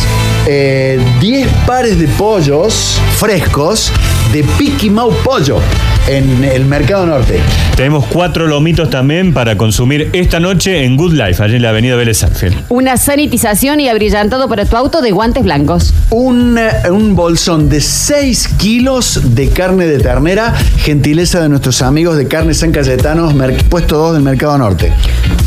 Eh, 0.46 0.98
10 1.20 1.46
pares 1.66 1.98
de 1.98 2.08
pollos 2.08 2.98
frescos 3.18 3.92
de 4.32 4.44
Piqui 4.58 4.90
Mau 4.90 5.10
Pollo 5.24 5.58
en 6.06 6.44
el 6.44 6.64
Mercado 6.64 7.06
Norte. 7.06 7.40
Tenemos 7.76 8.06
cuatro 8.06 8.46
lomitos 8.46 8.90
también 8.90 9.32
para 9.32 9.56
consumir 9.56 10.10
esta 10.12 10.40
noche 10.40 10.84
en 10.84 10.96
Good 10.96 11.12
Life, 11.12 11.42
allí 11.42 11.56
en 11.56 11.62
la 11.62 11.70
avenida 11.70 11.96
Vélez 11.96 12.18
Sarsfield. 12.18 12.64
Una 12.68 12.96
sanitización 12.96 13.80
y 13.80 13.88
abrillantado 13.88 14.48
para 14.48 14.64
tu 14.64 14.76
auto 14.76 15.00
de 15.00 15.12
guantes 15.12 15.44
blancos. 15.44 15.94
Un, 16.10 16.58
eh, 16.58 16.90
un 16.90 17.14
bolsón 17.14 17.68
de 17.68 17.80
6 17.80 18.48
kilos 18.58 19.34
de 19.34 19.50
carne 19.50 19.86
de 19.86 19.98
ternera, 19.98 20.54
gentileza 20.78 21.40
de 21.40 21.48
nuestros 21.48 21.82
amigos 21.82 22.16
de 22.16 22.26
Carne 22.26 22.54
San 22.54 22.72
Cayetano, 22.72 23.32
puesto 23.68 23.98
2 23.98 24.14
del 24.14 24.22
Mercado 24.22 24.58
Norte. 24.58 24.92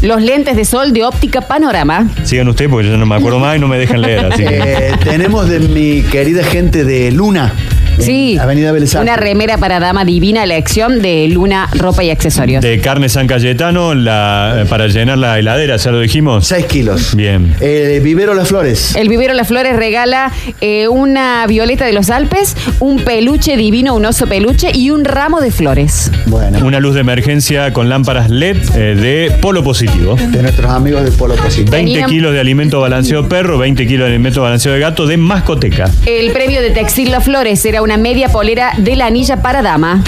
Los 0.02 0.22
lentes 0.22 0.56
de 0.56 0.66
sol 0.66 0.94
de 0.94 1.04
óptica 1.04 1.42
panorama. 1.42 2.08
Sigan 2.24 2.48
ustedes 2.48 2.72
porque 2.72 2.88
yo 2.88 2.98
no 2.98 3.06
me 3.06 3.16
acuerdo 3.16 3.40
más 3.40 3.58
y 3.58 3.60
no 3.60 3.68
me 3.68 3.78
dejan 3.78 4.02
leer. 4.02 4.26
Así 4.26 4.44
que. 4.44 4.58
Eh, 4.58 4.92
tenemos 5.04 5.50
de 5.50 5.60
mi 5.60 6.02
querida 6.04 6.44
gente 6.44 6.84
de 6.84 7.12
Luna. 7.12 7.54
Sí. 8.00 8.38
Avenida 8.40 8.72
Vélez 8.72 8.94
Una 8.96 9.16
remera 9.16 9.58
para 9.58 9.80
dama 9.80 10.06
divina 10.06 10.44
elección 10.44 11.02
de 11.02 11.28
Luna, 11.28 11.70
ropa 11.74 12.04
y 12.04 12.10
accesorios. 12.10 12.62
De 12.64 12.80
carne 12.80 13.10
San 13.10 13.28
Cayetano 13.28 13.94
la, 13.94 14.62
eh, 14.62 14.66
para 14.66 14.88
llenar 14.88 15.18
la 15.18 15.38
heladera, 15.40 15.78
ya 15.78 15.92
lo 15.92 16.00
dijimos. 16.00 16.48
6 16.48 16.66
kilos. 16.66 17.16
Bien. 17.16 17.56
Eh, 17.60 18.00
Vivero 18.04 18.34
Las 18.34 18.48
Flores. 18.50 18.96
El 18.96 19.10
Vivero 19.10 19.34
Las 19.34 19.48
Flores 19.48 19.76
regala 19.76 20.32
eh, 20.62 20.88
una 20.88 21.46
violeta 21.48 21.86
de 21.86 21.94
los 21.94 22.10
Alpes, 22.10 22.56
un 22.80 23.00
peluche 23.04 23.58
divino, 23.58 23.96
un 23.96 24.06
oso 24.06 24.28
peluche 24.28 24.72
y 24.74 24.90
un 24.90 25.06
ramo 25.06 25.42
de 25.42 25.52
flores. 25.52 26.12
Bueno. 26.26 26.66
Una 26.66 26.80
luz 26.80 26.96
de 26.96 27.02
emergencia 27.02 27.74
con 27.74 27.90
lámparas 27.90 28.30
LED 28.30 28.58
eh, 28.76 28.96
de 28.96 29.32
polo 29.42 29.64
positivo. 29.64 30.16
De 30.16 30.42
nuestros 30.42 30.70
amigos 30.72 31.04
de 31.04 31.12
Polo 31.12 31.36
Positivo. 31.36 31.72
20 31.72 31.92
Tenían- 31.92 32.10
kilos 32.10 32.34
de 32.34 32.40
alimento 32.40 32.80
balanceado 32.82 33.28
perro, 33.28 33.58
20 33.58 33.86
kilos 33.88 34.08
de 34.08 34.14
alimento 34.16 34.42
balanceado 34.42 34.76
de 34.76 34.82
gato 34.82 35.06
de 35.08 35.18
mascoteca. 35.18 35.90
El 36.06 36.32
premio 36.32 36.62
de 36.62 36.72
Textil 36.72 37.12
Las 37.12 37.24
Flores 37.24 37.64
era 37.66 37.82
una 37.82 37.91
media 37.98 38.30
polera 38.30 38.72
de 38.78 38.96
la 38.96 39.08
anilla 39.08 39.42
para 39.42 39.62
dama. 39.62 40.04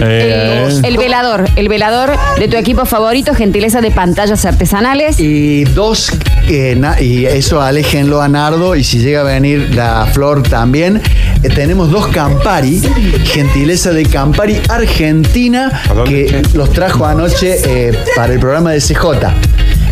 Eh, 0.00 0.66
El, 0.78 0.84
el 0.84 0.96
velador, 0.96 1.48
el 1.56 1.68
velador 1.68 2.12
de 2.38 2.48
tu 2.48 2.56
equipo 2.56 2.84
favorito, 2.86 3.34
gentileza 3.34 3.80
de 3.80 3.90
pantallas 3.90 4.44
artesanales. 4.44 5.18
Y 5.18 5.64
dos, 5.64 6.12
eh, 6.48 6.74
na- 6.78 7.00
y 7.00 7.26
eso 7.26 7.60
aléjenlo 7.60 8.22
a 8.22 8.28
Nardo, 8.28 8.76
y 8.76 8.84
si 8.84 8.98
llega 8.98 9.20
a 9.20 9.24
venir 9.24 9.74
la 9.74 10.06
flor 10.12 10.42
también. 10.42 11.00
eh, 11.42 11.48
tenemos 11.48 11.90
dos 11.90 12.06
Campari, 12.08 12.80
gentileza 13.24 13.90
de 13.92 14.04
Campari 14.04 14.60
Argentina, 14.68 15.82
que 16.06 16.42
los 16.54 16.72
trajo 16.72 17.04
anoche 17.04 17.56
eh, 17.64 17.92
para 18.14 18.32
el 18.32 18.38
programa 18.38 18.70
de 18.70 18.80
CJ. 18.80 19.04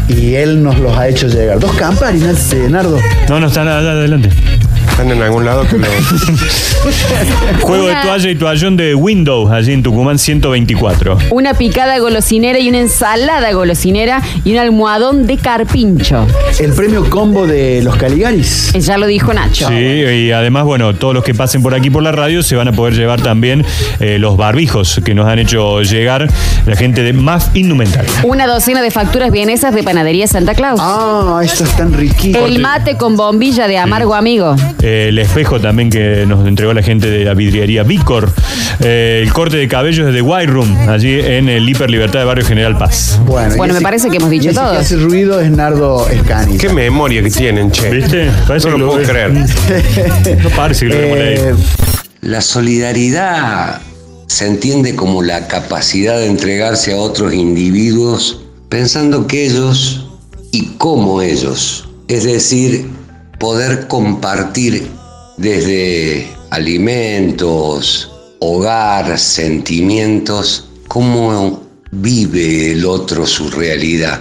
Y 0.09 0.35
él 0.35 0.63
nos 0.63 0.79
los 0.79 0.97
ha 0.97 1.09
hecho 1.09 1.27
llegar. 1.29 1.59
Dos 1.59 1.73
Campari, 1.73 2.19
Nar- 2.21 2.37
eh, 2.53 2.67
Nardo. 2.69 2.99
no, 3.29 3.41
no 3.41 3.47
está 3.49 3.65
nada, 3.65 3.93
adelante. 3.93 4.29
Están 4.89 5.11
en 5.11 5.23
algún 5.23 5.45
lado 5.45 5.67
que 5.67 5.79
lo. 5.79 5.87
Juego 7.61 7.87
de 7.87 7.93
Una- 7.93 8.03
toalla 8.03 8.31
y 8.31 8.35
toallón 8.37 8.77
de 8.77 8.95
Windows, 8.95 9.51
allí 9.51 9.73
en 9.73 9.83
Tucumán 9.83 10.19
124. 10.19 11.19
Una 11.31 11.55
picada 11.55 11.99
golosinera 11.99 12.59
y 12.59 12.69
una 12.69 12.81
ensalada 12.81 13.53
golosinera 13.53 14.23
y 14.45 14.53
un 14.53 14.59
almohadón 14.59 15.27
de 15.27 15.37
carpincho. 15.39 16.27
El 16.59 16.73
premio 16.73 17.09
combo 17.09 17.47
de 17.47 17.83
los 17.83 17.97
Caligaris. 17.97 18.75
Eh, 18.75 18.81
Ya 18.81 18.99
lo 18.99 19.07
dijo 19.07 19.33
Nacho. 19.33 19.69
Sí, 19.69 19.75
y 19.75 20.33
además, 20.33 20.65
bueno, 20.65 20.95
todos 20.95 21.15
los 21.15 21.25
que 21.25 21.35
pasen 21.35 21.63
por 21.63 21.75
aquí 21.75 21.91
por 21.91 22.03
la 22.03 22.13
radio 22.13 22.43
se 22.43 22.57
van 22.57 22.69
a 22.69 22.73
poder 22.73 22.95
llevar 22.95 23.21
también 23.21 23.65
eh, 24.01 24.19
los 24.19 24.37
barbijos 24.37 25.01
que 25.05 25.15
nos 25.15 25.27
han 25.27 25.39
hecho 25.39 25.83
llegar 25.83 26.27
la 26.67 26.77
gente 26.77 27.03
de 27.03 27.13
MAF 27.13 27.55
Indumentaria. 27.57 28.11
Una 28.25 28.47
docena 28.47 28.83
de 28.83 28.91
facturas 28.91 29.31
vienesas 29.31 29.75
de 29.75 29.83
panadería 29.83 30.27
Santa 30.27 30.55
Claus. 30.55 30.81
Ah, 30.83 31.41
esto 31.43 31.65
es 31.65 31.71
tan 31.77 31.93
riquísimo. 31.93 32.45
El 32.47 32.59
mate 32.61 32.97
con 32.97 33.17
bombilla 33.17 33.69
de 33.69 33.79
amargo 33.79 34.15
amigo. 34.15 34.57
Eh, 34.83 35.07
el 35.09 35.19
espejo 35.19 35.61
también 35.61 35.91
que 35.91 36.25
nos 36.27 36.47
entregó 36.47 36.73
la 36.73 36.83
gente 36.83 37.11
de 37.11 37.25
la 37.25 37.35
vidriería 37.35 37.83
Vicor. 37.83 38.33
Eh, 38.81 39.21
el 39.23 39.33
corte 39.33 39.57
de 39.59 39.69
cabellos 39.69 40.07
de 40.07 40.13
The 40.13 40.23
White 40.23 40.47
Room, 40.53 40.77
allí 40.89 41.19
en 41.21 41.49
el 41.49 41.69
Hiper 41.69 41.91
Libertad 41.91 42.21
de 42.21 42.25
Barrio 42.25 42.45
General 42.47 42.79
Paz. 42.79 43.21
Bueno, 43.27 43.57
Bueno, 43.57 43.75
me 43.75 43.79
ese- 43.79 43.83
parece 43.85 44.09
que 44.11 44.17
hemos 44.17 44.31
dicho 44.31 44.51
ese 44.51 44.59
todo. 44.59 44.71
hace 44.79 44.97
ruido 44.97 45.41
es 45.41 45.51
Nardo 45.51 46.09
Escani. 46.09 46.57
Qué 46.57 46.69
memoria 46.71 47.23
que 47.23 47.31
tienen, 47.31 47.71
che. 47.71 47.91
¿Viste? 47.91 48.31
Parece 48.47 48.69
no 48.69 48.75
que 48.75 48.79
lo 48.81 48.87
lo 48.87 48.93
puedo 48.93 48.99
ves. 49.01 49.09
creer. 49.09 50.41
No 50.43 50.51
parece 50.51 50.87
que 50.89 50.93
lo. 50.93 50.99
Eh, 50.99 51.55
La 52.23 52.41
solidaridad 52.41 53.81
se 54.27 54.47
entiende 54.47 54.95
como 54.95 55.23
la 55.23 55.49
capacidad 55.49 56.19
de 56.19 56.27
entregarse 56.27 56.93
a 56.93 56.97
otros 56.97 57.35
individuos 57.35 58.43
pensando 58.69 59.27
que 59.27 59.47
ellos 59.47 60.07
y 60.53 60.67
como 60.79 61.21
ellos, 61.23 61.89
es 62.09 62.25
decir, 62.25 62.87
poder 63.41 63.89
compartir 63.89 64.87
desde 65.39 66.31
alimentos, 66.51 68.13
hogar, 68.39 69.19
sentimientos, 69.19 70.69
cómo 70.87 71.63
vive 71.91 72.73
el 72.73 72.85
otro 72.85 73.27
su 73.27 73.51
realidad. 73.51 74.21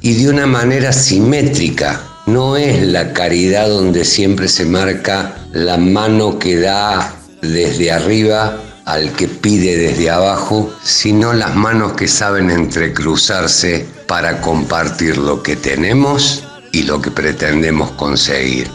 Y 0.00 0.22
de 0.22 0.30
una 0.30 0.46
manera 0.46 0.92
simétrica, 0.92 2.00
no 2.26 2.56
es 2.56 2.80
la 2.80 3.12
caridad 3.12 3.68
donde 3.68 4.04
siempre 4.04 4.46
se 4.46 4.64
marca 4.64 5.34
la 5.52 5.76
mano 5.76 6.38
que 6.38 6.60
da 6.60 7.12
desde 7.42 7.90
arriba 7.90 8.62
al 8.84 9.12
que 9.14 9.26
pide 9.26 9.76
desde 9.76 10.10
abajo, 10.10 10.72
sino 10.84 11.32
las 11.32 11.56
manos 11.56 11.94
que 11.94 12.06
saben 12.06 12.50
entrecruzarse 12.50 13.84
para 14.06 14.40
compartir 14.40 15.18
lo 15.18 15.42
que 15.42 15.56
tenemos 15.56 16.44
lo 16.82 17.00
que 17.00 17.10
pretendemos 17.10 17.90
conseguir. 17.92 18.68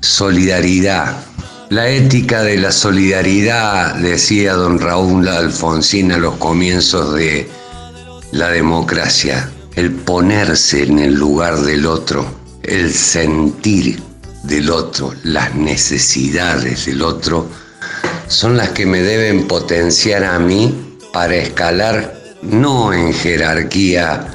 Solidaridad. 0.00 1.16
La 1.70 1.88
ética 1.88 2.42
de 2.42 2.56
la 2.56 2.72
solidaridad, 2.72 3.94
decía 3.96 4.54
don 4.54 4.78
Raúl 4.78 5.28
Alfonsín 5.28 6.12
a 6.12 6.18
los 6.18 6.36
comienzos 6.36 7.14
de 7.14 7.48
la 8.32 8.48
democracia, 8.50 9.50
el 9.74 9.92
ponerse 9.92 10.84
en 10.84 10.98
el 10.98 11.14
lugar 11.14 11.60
del 11.60 11.84
otro, 11.84 12.26
el 12.62 12.92
sentir 12.92 14.02
del 14.44 14.70
otro, 14.70 15.14
las 15.24 15.54
necesidades 15.54 16.86
del 16.86 17.02
otro, 17.02 17.48
son 18.28 18.56
las 18.56 18.70
que 18.70 18.86
me 18.86 19.02
deben 19.02 19.46
potenciar 19.46 20.24
a 20.24 20.38
mí 20.38 20.96
para 21.12 21.36
escalar 21.36 22.14
no 22.42 22.92
en 22.92 23.12
jerarquía 23.12 24.26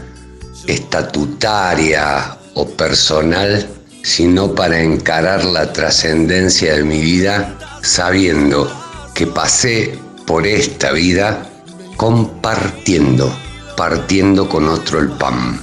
estatutaria 0.68 2.38
o 2.56 2.68
personal, 2.68 3.68
sino 4.04 4.54
para 4.54 4.82
encarar 4.82 5.46
la 5.46 5.72
trascendencia 5.72 6.76
de 6.76 6.84
mi 6.84 7.00
vida 7.02 7.58
sabiendo 7.82 8.72
que 9.14 9.28
pasé 9.28 9.98
por 10.26 10.48
esta 10.48 10.92
vida 10.92 11.50
compartiendo, 11.98 13.34
partiendo 13.78 14.50
con 14.50 14.68
otro 14.68 15.00
el 15.00 15.10
pan. 15.12 15.60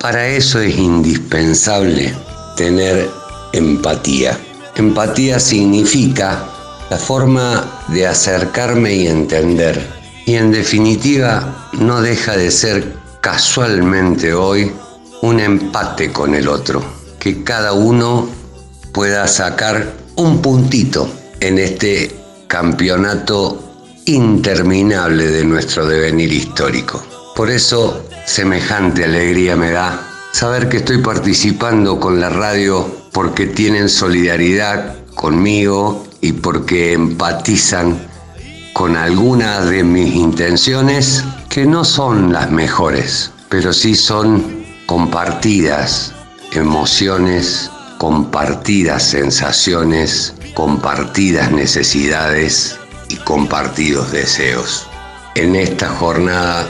Para 0.00 0.28
eso 0.28 0.60
es 0.60 0.76
indispensable 0.76 2.14
tener 2.56 3.08
empatía. 3.52 4.38
Empatía 4.76 5.40
significa 5.40 6.44
la 6.90 6.96
forma 6.96 7.82
de 7.88 8.06
acercarme 8.06 8.94
y 8.94 9.06
entender. 9.06 9.86
Y 10.26 10.34
en 10.34 10.52
definitiva 10.52 11.68
no 11.72 12.02
deja 12.02 12.36
de 12.36 12.50
ser 12.50 12.94
casualmente 13.20 14.34
hoy 14.34 14.72
un 15.26 15.40
empate 15.40 16.12
con 16.12 16.36
el 16.36 16.46
otro, 16.46 16.84
que 17.18 17.42
cada 17.42 17.72
uno 17.72 18.28
pueda 18.92 19.26
sacar 19.26 19.92
un 20.14 20.40
puntito 20.40 21.10
en 21.40 21.58
este 21.58 22.14
campeonato 22.46 23.60
interminable 24.04 25.26
de 25.26 25.44
nuestro 25.44 25.84
devenir 25.84 26.32
histórico. 26.32 27.02
Por 27.34 27.50
eso 27.50 28.06
semejante 28.24 29.02
alegría 29.02 29.56
me 29.56 29.72
da 29.72 30.00
saber 30.32 30.68
que 30.68 30.76
estoy 30.76 30.98
participando 30.98 31.98
con 31.98 32.20
la 32.20 32.28
radio 32.28 32.88
porque 33.10 33.46
tienen 33.46 33.88
solidaridad 33.88 34.94
conmigo 35.16 36.06
y 36.20 36.34
porque 36.34 36.92
empatizan 36.92 37.98
con 38.72 38.96
algunas 38.96 39.68
de 39.68 39.82
mis 39.82 40.14
intenciones 40.14 41.24
que 41.48 41.66
no 41.66 41.84
son 41.84 42.32
las 42.32 42.52
mejores, 42.52 43.32
pero 43.48 43.72
sí 43.72 43.96
son 43.96 44.55
compartidas 44.86 46.12
emociones, 46.52 47.70
compartidas 47.98 49.02
sensaciones, 49.02 50.34
compartidas 50.54 51.50
necesidades 51.50 52.78
y 53.08 53.16
compartidos 53.16 54.12
deseos. 54.12 54.86
En 55.34 55.54
esta 55.54 55.88
jornada 55.88 56.66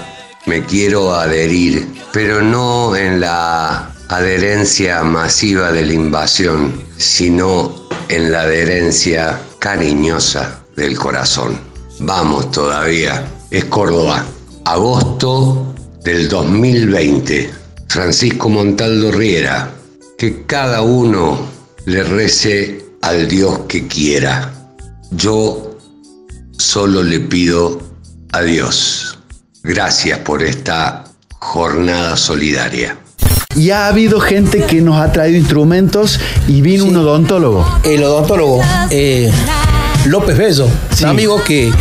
me 0.47 0.65
quiero 0.65 1.15
adherir, 1.15 1.87
pero 2.13 2.43
no 2.43 2.97
en 2.97 3.21
la 3.21 3.93
adherencia 4.09 5.03
masiva 5.03 5.73
de 5.73 5.87
la 5.87 5.93
invasión, 5.93 6.81
sino 6.97 7.87
en 8.09 8.33
la 8.33 8.43
adherencia 8.43 9.41
cariñosa 9.59 10.61
del 10.77 10.97
corazón. 10.97 11.59
Vamos 12.01 12.51
todavía, 12.51 13.25
es 13.51 13.65
Córdoba, 13.67 14.25
agosto 14.65 15.75
del 16.05 16.29
2020. 16.29 17.56
Francisco 17.97 18.51
Montaldo 18.51 19.11
Riera, 19.11 19.71
que 20.19 20.45
cada 20.45 20.83
uno 20.83 21.39
le 21.87 22.03
rece 22.03 22.85
al 23.01 23.27
Dios 23.27 23.61
que 23.69 23.87
quiera. 23.87 24.53
Yo 25.13 25.79
solo 26.59 27.03
le 27.03 27.21
pido 27.21 27.81
a 28.33 28.43
Dios. 28.43 29.19
Gracias 29.63 30.19
por 30.19 30.43
esta 30.43 31.05
jornada 31.39 32.19
solidaria. 32.19 32.99
Y 33.55 33.71
ha 33.71 33.89
habido 33.89 34.21
gente 34.21 34.67
que 34.67 34.83
nos 34.83 35.01
ha 35.01 35.11
traído 35.11 35.39
instrumentos 35.39 36.21
y 36.47 36.61
vino 36.61 36.85
un 36.85 36.99
odontólogo. 36.99 37.67
El 37.83 38.05
odontólogo 38.05 38.61
eh, 38.91 39.33
López 40.05 40.37
Bello, 40.37 40.69
un 41.01 41.07
amigo 41.07 41.43
que 41.43 41.73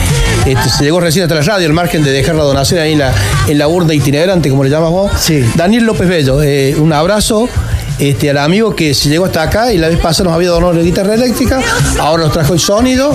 este, 0.46 0.70
se 0.70 0.84
llegó 0.84 1.00
recién 1.00 1.24
hasta 1.24 1.36
la 1.36 1.42
radio, 1.42 1.68
al 1.68 1.74
margen 1.74 2.04
de 2.04 2.12
dejar 2.12 2.36
la 2.36 2.44
donación 2.44 2.80
ahí 2.80 2.94
en 2.94 3.00
la, 3.00 3.14
en 3.48 3.58
la 3.58 3.68
urna 3.68 3.94
itinerante, 3.94 4.50
como 4.50 4.64
le 4.64 4.70
llamamos. 4.70 5.12
Sí. 5.20 5.44
Daniel 5.56 5.86
López 5.86 6.08
Bello, 6.08 6.42
eh, 6.44 6.76
un 6.78 6.94
abrazo 6.94 7.50
este, 8.00 8.30
al 8.30 8.38
amigo 8.38 8.76
que 8.76 8.94
se 8.94 9.10
llegó 9.10 9.26
hasta 9.26 9.42
acá 9.42 9.72
y 9.72 9.78
la 9.78 9.88
vez 9.88 10.00
pasada 10.00 10.26
nos 10.26 10.36
había 10.36 10.50
donado 10.50 10.74
la 10.74 10.82
guitarra 10.82 11.14
eléctrica, 11.14 11.62
ahora 12.00 12.24
nos 12.24 12.34
trajo 12.34 12.54
el 12.54 12.60
sonido, 12.60 13.14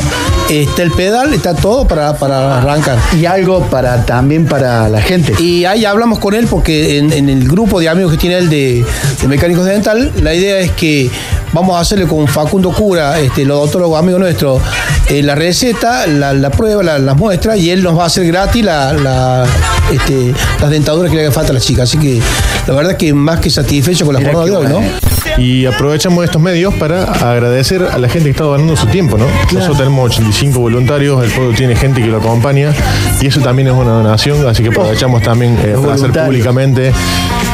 está 0.48 0.82
el 0.82 0.90
pedal, 0.90 1.34
está 1.34 1.54
todo 1.54 1.86
para, 1.86 2.14
para 2.14 2.58
arrancar. 2.58 2.98
Y 3.18 3.26
algo 3.26 3.62
para 3.66 4.04
también 4.06 4.46
para 4.46 4.88
la 4.88 5.02
gente. 5.02 5.34
Y 5.42 5.66
ahí 5.66 5.84
hablamos 5.84 6.18
con 6.18 6.34
él 6.34 6.46
porque 6.48 6.98
en, 6.98 7.12
en 7.12 7.28
el 7.28 7.46
grupo 7.48 7.78
de 7.78 7.88
amigos 7.88 8.12
que 8.12 8.18
tiene 8.18 8.38
él 8.38 8.48
de, 8.48 8.84
de 9.20 9.28
mecánicos 9.28 9.66
de 9.66 9.72
dental, 9.72 10.12
la 10.22 10.34
idea 10.34 10.58
es 10.58 10.70
que 10.72 11.10
vamos 11.52 11.76
a 11.76 11.80
hacerle 11.80 12.06
con 12.06 12.26
Facundo 12.28 12.70
Cura, 12.72 13.18
este, 13.20 13.42
el 13.42 13.50
odontólogo 13.50 13.96
amigo 13.96 14.18
nuestro, 14.18 14.60
eh, 15.08 15.22
la 15.22 15.34
receta, 15.34 16.06
la, 16.06 16.32
la 16.32 16.50
prueba, 16.50 16.82
la- 16.82 16.98
las 16.98 17.16
muestras, 17.16 17.58
y 17.58 17.70
él 17.70 17.82
nos 17.82 17.98
va 17.98 18.04
a 18.04 18.06
hacer 18.06 18.26
gratis 18.26 18.64
la, 18.64 18.92
la, 18.92 19.44
este, 19.92 20.32
las 20.60 20.70
dentaduras 20.70 21.10
que 21.10 21.16
le 21.16 21.22
haga 21.24 21.32
falta 21.32 21.50
a 21.50 21.54
las 21.54 21.64
chicas. 21.64 21.88
Así 21.88 21.98
que 21.98 22.20
la 22.66 22.74
verdad 22.74 22.96
que 22.96 23.12
más 23.14 23.40
que 23.40 23.50
satisfecho 23.50 24.04
con 24.06 24.14
la 24.14 24.20
jornada 24.20 24.44
de 24.46 24.50
hoy, 24.56 24.66
¿no? 24.68 25.09
Y 25.40 25.64
aprovechamos 25.64 26.22
estos 26.22 26.40
medios 26.40 26.74
para 26.74 27.04
agradecer 27.04 27.82
a 27.82 27.98
la 27.98 28.08
gente 28.08 28.24
que 28.24 28.32
está 28.32 28.44
donando 28.44 28.76
su 28.76 28.86
tiempo, 28.88 29.16
¿no? 29.16 29.24
Nosotros 29.52 29.78
tenemos 29.78 30.10
85 30.10 30.60
voluntarios, 30.60 31.24
el 31.24 31.30
pueblo 31.30 31.54
tiene 31.56 31.74
gente 31.74 32.02
que 32.02 32.08
lo 32.08 32.18
acompaña 32.18 32.74
y 33.20 33.26
eso 33.26 33.40
también 33.40 33.68
es 33.68 33.74
una 33.74 33.92
donación, 33.92 34.46
así 34.46 34.62
que 34.62 34.68
aprovechamos 34.68 35.22
también 35.22 35.58
eh, 35.64 35.76
para 35.80 35.94
hacer 35.94 36.12
públicamente 36.12 36.92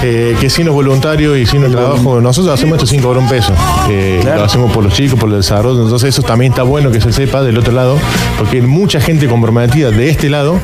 eh, 0.03 0.37
que 0.41 0.51
sin 0.51 0.67
los 0.67 0.75
voluntarios 0.75 1.39
y 1.39 1.47
sin 1.47 1.63
el 1.63 1.71
trabajo, 1.71 2.21
nosotros 2.21 2.53
hacemos 2.53 2.77
esto 2.77 2.87
sin 2.87 3.01
cobrar 3.01 3.23
un 3.23 3.29
peso. 3.29 3.53
Eh, 3.89 4.21
Lo 4.25 4.43
hacemos 4.43 4.73
por 4.73 4.83
los 4.83 4.93
chicos, 4.93 5.19
por 5.19 5.31
el 5.31 5.37
desarrollo, 5.37 5.83
entonces 5.83 6.09
eso 6.09 6.23
también 6.23 6.53
está 6.53 6.65
bueno 6.65 6.91
que 6.91 7.01
se 7.01 7.13
sepa 7.13 7.43
del 7.43 7.57
otro 7.57 7.73
lado, 7.73 7.99
porque 8.37 8.57
hay 8.57 8.63
mucha 8.63 9.01
gente 9.01 9.29
comprometida 9.29 9.93
de 9.93 10.11
este 10.11 10.29
lado 10.29 10.59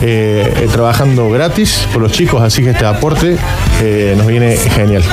eh, 0.00 0.52
eh, 0.56 0.68
trabajando 0.72 1.30
gratis 1.30 1.86
por 1.92 2.02
los 2.02 2.12
chicos, 2.12 2.42
así 2.42 2.64
que 2.64 2.70
este 2.70 2.86
aporte 2.86 3.36
eh, 3.82 4.14
nos 4.16 4.26
viene 4.26 4.56
genial. 4.56 5.04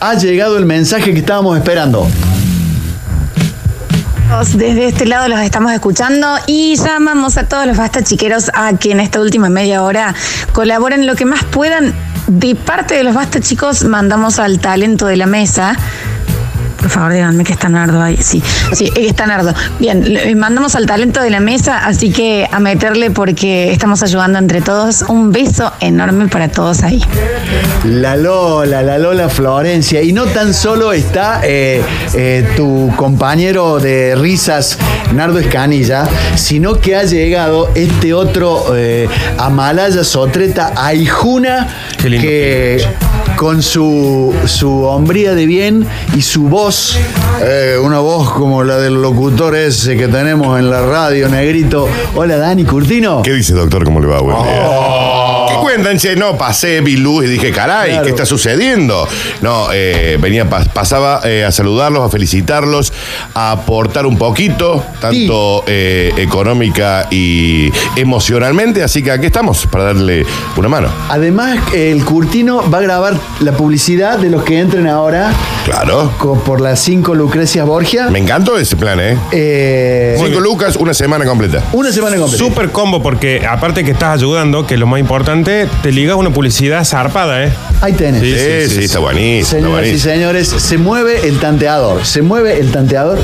Ha 0.00 0.14
llegado 0.14 0.58
el 0.58 0.66
mensaje 0.66 1.12
que 1.12 1.20
estábamos 1.20 1.56
esperando. 1.56 2.06
Desde 4.54 4.88
este 4.88 5.06
lado 5.06 5.28
los 5.28 5.40
estamos 5.40 5.72
escuchando 5.72 6.26
y 6.46 6.76
llamamos 6.76 7.38
a 7.38 7.48
todos 7.48 7.66
los 7.66 7.76
basta 7.76 8.02
chiqueros 8.02 8.50
a 8.52 8.74
que 8.74 8.90
en 8.90 9.00
esta 9.00 9.20
última 9.20 9.48
media 9.48 9.82
hora 9.82 10.14
colaboren 10.52 11.06
lo 11.06 11.14
que 11.14 11.24
más 11.24 11.44
puedan. 11.44 11.94
De 12.26 12.54
parte 12.54 12.94
de 12.94 13.04
los 13.04 13.14
basta 13.14 13.40
chicos 13.40 13.84
mandamos 13.84 14.38
al 14.38 14.58
talento 14.58 15.06
de 15.06 15.16
la 15.16 15.26
mesa. 15.26 15.76
Por 16.86 16.92
favor, 16.92 17.12
díganme 17.14 17.42
que 17.42 17.52
está 17.52 17.68
Nardo 17.68 18.00
ahí. 18.00 18.16
Sí, 18.16 18.40
sí, 18.72 18.92
está 18.94 19.26
Nardo. 19.26 19.52
Bien, 19.80 20.04
le- 20.14 20.36
mandamos 20.36 20.76
al 20.76 20.86
talento 20.86 21.20
de 21.20 21.30
la 21.30 21.40
mesa, 21.40 21.84
así 21.84 22.12
que 22.12 22.46
a 22.48 22.60
meterle 22.60 23.10
porque 23.10 23.72
estamos 23.72 24.04
ayudando 24.04 24.38
entre 24.38 24.60
todos. 24.60 25.02
Un 25.08 25.32
beso 25.32 25.72
enorme 25.80 26.28
para 26.28 26.46
todos 26.46 26.84
ahí. 26.84 27.02
La 27.86 28.14
Lola, 28.14 28.82
la 28.82 28.98
Lola 28.98 29.28
Florencia. 29.28 30.00
Y 30.00 30.12
no 30.12 30.26
tan 30.26 30.54
solo 30.54 30.92
está 30.92 31.40
eh, 31.42 31.82
eh, 32.14 32.48
tu 32.56 32.92
compañero 32.94 33.80
de 33.80 34.14
risas, 34.14 34.78
Nardo 35.12 35.40
Escanilla, 35.40 36.06
sino 36.36 36.74
que 36.80 36.94
ha 36.94 37.02
llegado 37.02 37.68
este 37.74 38.14
otro 38.14 38.76
eh, 38.76 39.08
Amalaya 39.38 40.04
Sotreta 40.04 40.70
Aijuna, 40.76 41.66
que 42.00 42.80
con 43.36 43.62
su, 43.62 44.34
su 44.46 44.82
hombría 44.84 45.34
de 45.34 45.46
bien 45.46 45.86
y 46.16 46.22
su 46.22 46.48
voz, 46.48 46.98
eh, 47.42 47.76
una 47.80 47.98
voz 48.00 48.32
como 48.32 48.64
la 48.64 48.78
del 48.78 49.00
locutor 49.00 49.54
ese 49.54 49.96
que 49.96 50.08
tenemos 50.08 50.58
en 50.58 50.70
la 50.70 50.84
radio, 50.84 51.28
Negrito. 51.28 51.86
Hola, 52.14 52.38
Dani 52.38 52.64
Curtino. 52.64 53.22
¿Qué 53.22 53.32
dice, 53.32 53.54
doctor? 53.54 53.84
¿Cómo 53.84 54.00
le 54.00 54.06
va? 54.06 54.20
Buen 54.20 54.36
día. 54.42 54.52
¿Qué 54.52 55.25
cuentan, 55.76 55.98
che, 55.98 56.16
no, 56.16 56.38
pasé, 56.38 56.80
vi 56.80 56.96
luz 56.96 57.24
y 57.26 57.28
dije, 57.28 57.50
caray, 57.52 57.90
Claro. 57.90 58.04
¿qué 58.04 58.10
está 58.10 58.24
sucediendo? 58.24 59.06
No, 59.42 59.68
eh, 59.72 60.16
venía, 60.20 60.48
pas- 60.48 60.66
pasaba 60.68 61.20
eh, 61.24 61.44
a 61.44 61.52
saludarlos, 61.52 62.02
a 62.02 62.08
felicitarlos, 62.08 62.92
a 63.34 63.52
aportar 63.52 64.06
un 64.06 64.16
poquito, 64.16 64.82
tanto 65.00 65.64
eh, 65.66 66.12
económica 66.16 67.08
y 67.10 67.70
emocionalmente, 67.96 68.82
así 68.82 69.02
que 69.02 69.10
aquí 69.10 69.26
estamos 69.26 69.66
para 69.66 69.84
darle 69.84 70.24
una 70.56 70.68
mano. 70.68 70.88
Además, 71.10 71.58
el 71.74 72.02
Curtino 72.06 72.68
va 72.70 72.78
a 72.78 72.82
grabar 72.82 73.14
la 73.40 73.52
publicidad 73.52 74.18
de 74.18 74.30
los 74.30 74.42
que 74.44 74.58
entren 74.58 74.86
ahora. 74.86 75.30
Claro. 75.66 76.12
por 76.46 76.60
las 76.60 76.78
5 76.80 77.14
Lucrecias 77.16 77.66
Borgia. 77.66 78.08
Me 78.08 78.20
encantó 78.20 78.56
ese 78.56 78.76
plan, 78.76 79.00
¿eh? 79.00 79.18
Eh, 79.32 80.16
Cinco 80.24 80.38
lucas, 80.38 80.76
una 80.76 80.94
semana 80.94 81.24
completa. 81.26 81.60
Una 81.72 81.90
semana 81.90 82.16
completa. 82.16 82.44
Súper 82.44 82.70
combo 82.70 83.02
porque 83.02 83.44
aparte 83.44 83.82
que 83.84 83.90
estás 83.90 84.14
ayudando, 84.14 84.64
que 84.64 84.74
es 84.74 84.80
lo 84.80 84.86
más 84.86 85.00
importante, 85.00 85.65
te 85.82 85.92
ligas 85.92 86.16
una 86.16 86.30
publicidad 86.30 86.84
zarpada, 86.84 87.44
¿eh? 87.44 87.52
Ahí 87.80 87.92
tenés. 87.92 88.22
Sí, 88.22 88.74
sí, 88.74 88.84
está 88.84 88.98
buenísimo. 88.98 89.42
está 89.42 89.68
Señoras 89.68 89.88
y 89.88 89.98
señores, 89.98 90.48
se 90.48 90.78
mueve 90.78 91.28
el 91.28 91.38
tanteador. 91.38 92.04
Se 92.04 92.22
mueve 92.22 92.58
el 92.58 92.72
tanteador. 92.72 93.18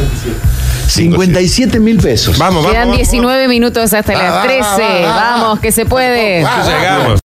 57 0.88 1.81
mil 1.81 1.98
pesos. 1.98 2.38
Vamos, 2.38 2.66
Quedan 2.66 2.92
19 2.92 3.48
minutos 3.48 3.92
hasta 3.94 4.12
Va, 4.12 4.22
las 4.22 4.33
va, 4.35 4.42
13. 4.42 4.61
va, 4.61 5.00
va. 5.00 5.16
Vamos, 5.16 5.61
que 5.61 5.72
se 5.72 5.87
puede. 5.87 6.38
Llegamos. 6.40 7.21